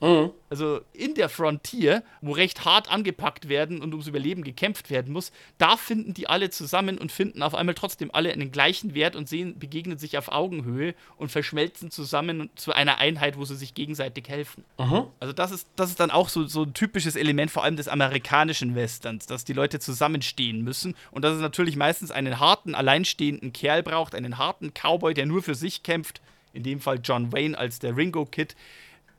[0.00, 0.30] Mhm.
[0.48, 5.30] Also in der Frontier, wo recht hart angepackt werden und ums Überleben gekämpft werden muss,
[5.58, 9.28] da finden die alle zusammen und finden auf einmal trotzdem alle einen gleichen Wert und
[9.28, 14.28] sehen, begegnen sich auf Augenhöhe und verschmelzen zusammen zu einer Einheit, wo sie sich gegenseitig
[14.28, 14.64] helfen.
[14.78, 15.04] Mhm.
[15.20, 17.88] Also das ist, das ist dann auch so, so ein typisches Element, vor allem des
[17.88, 23.52] amerikanischen Westerns, dass die Leute zusammenstehen müssen und dass es natürlich meistens einen harten, alleinstehenden
[23.52, 26.22] Kerl braucht, einen harten Cowboy, der nur für sich kämpft,
[26.52, 28.56] in dem Fall John Wayne als der Ringo Kid,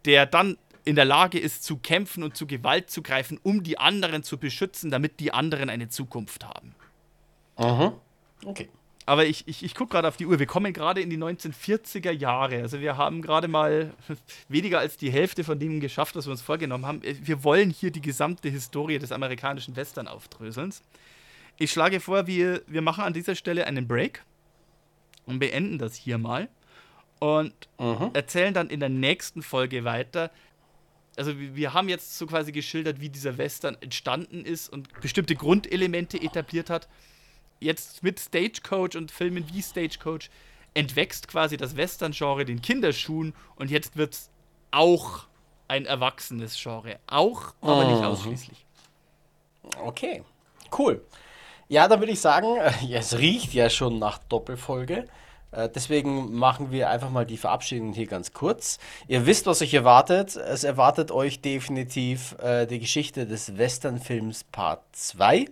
[0.06, 3.78] der dann in der Lage ist zu kämpfen und zu Gewalt zu greifen, um die
[3.78, 6.76] anderen zu beschützen, damit die anderen eine Zukunft haben.
[7.56, 7.94] Aha.
[8.46, 8.70] Okay.
[9.06, 10.40] Aber ich, ich, ich gucke gerade auf die Uhr.
[10.40, 12.62] Wir kommen gerade in die 1940er Jahre.
[12.62, 13.94] Also wir haben gerade mal
[14.48, 17.02] weniger als die Hälfte von dem geschafft, was wir uns vorgenommen haben.
[17.04, 20.74] Wir wollen hier die gesamte Historie des amerikanischen Western aufdröseln.
[21.58, 24.24] Ich schlage vor, wir, wir machen an dieser Stelle einen Break
[25.26, 26.48] und beenden das hier mal
[27.20, 28.12] und mhm.
[28.14, 30.32] erzählen dann in der nächsten Folge weiter,
[31.18, 36.22] also wir haben jetzt so quasi geschildert, wie dieser Western entstanden ist und bestimmte Grundelemente
[36.22, 36.88] etabliert hat.
[37.60, 40.30] Jetzt mit Stagecoach und Filmen wie Stagecoach
[40.74, 44.30] entwächst quasi das Western-Genre den Kinderschuhen und jetzt wird es
[44.72, 45.28] auch
[45.68, 47.00] ein erwachsenes Genre.
[47.08, 47.94] Auch, aber mhm.
[47.94, 48.66] nicht ausschließlich.
[49.84, 50.24] Okay,
[50.78, 51.06] cool.
[51.68, 52.58] Ja, dann würde ich sagen,
[52.92, 55.08] es riecht ja schon nach Doppelfolge.
[55.52, 58.80] Äh, deswegen machen wir einfach mal die Verabschiedung hier ganz kurz.
[59.08, 60.36] Ihr wisst, was euch erwartet.
[60.36, 65.46] Es erwartet euch definitiv äh, die Geschichte des Westernfilms Part 2.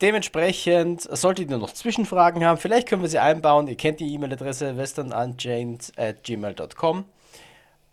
[0.00, 3.66] Dementsprechend solltet ihr noch Zwischenfragen haben, vielleicht können wir sie einbauen.
[3.66, 7.04] Ihr kennt die E-Mail-Adresse westernunchained at gmail.com.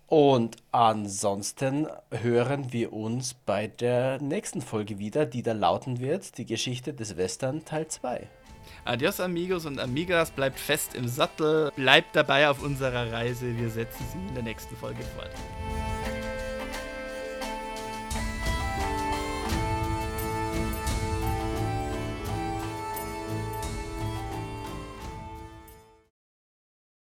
[0.07, 6.45] Und ansonsten hören wir uns bei der nächsten Folge wieder, die da lauten wird, die
[6.45, 8.29] Geschichte des Western Teil 2.
[8.87, 14.05] Adios amigos und amigas, bleibt fest im Sattel, bleibt dabei auf unserer Reise, wir setzen
[14.11, 15.31] sie in der nächsten Folge fort.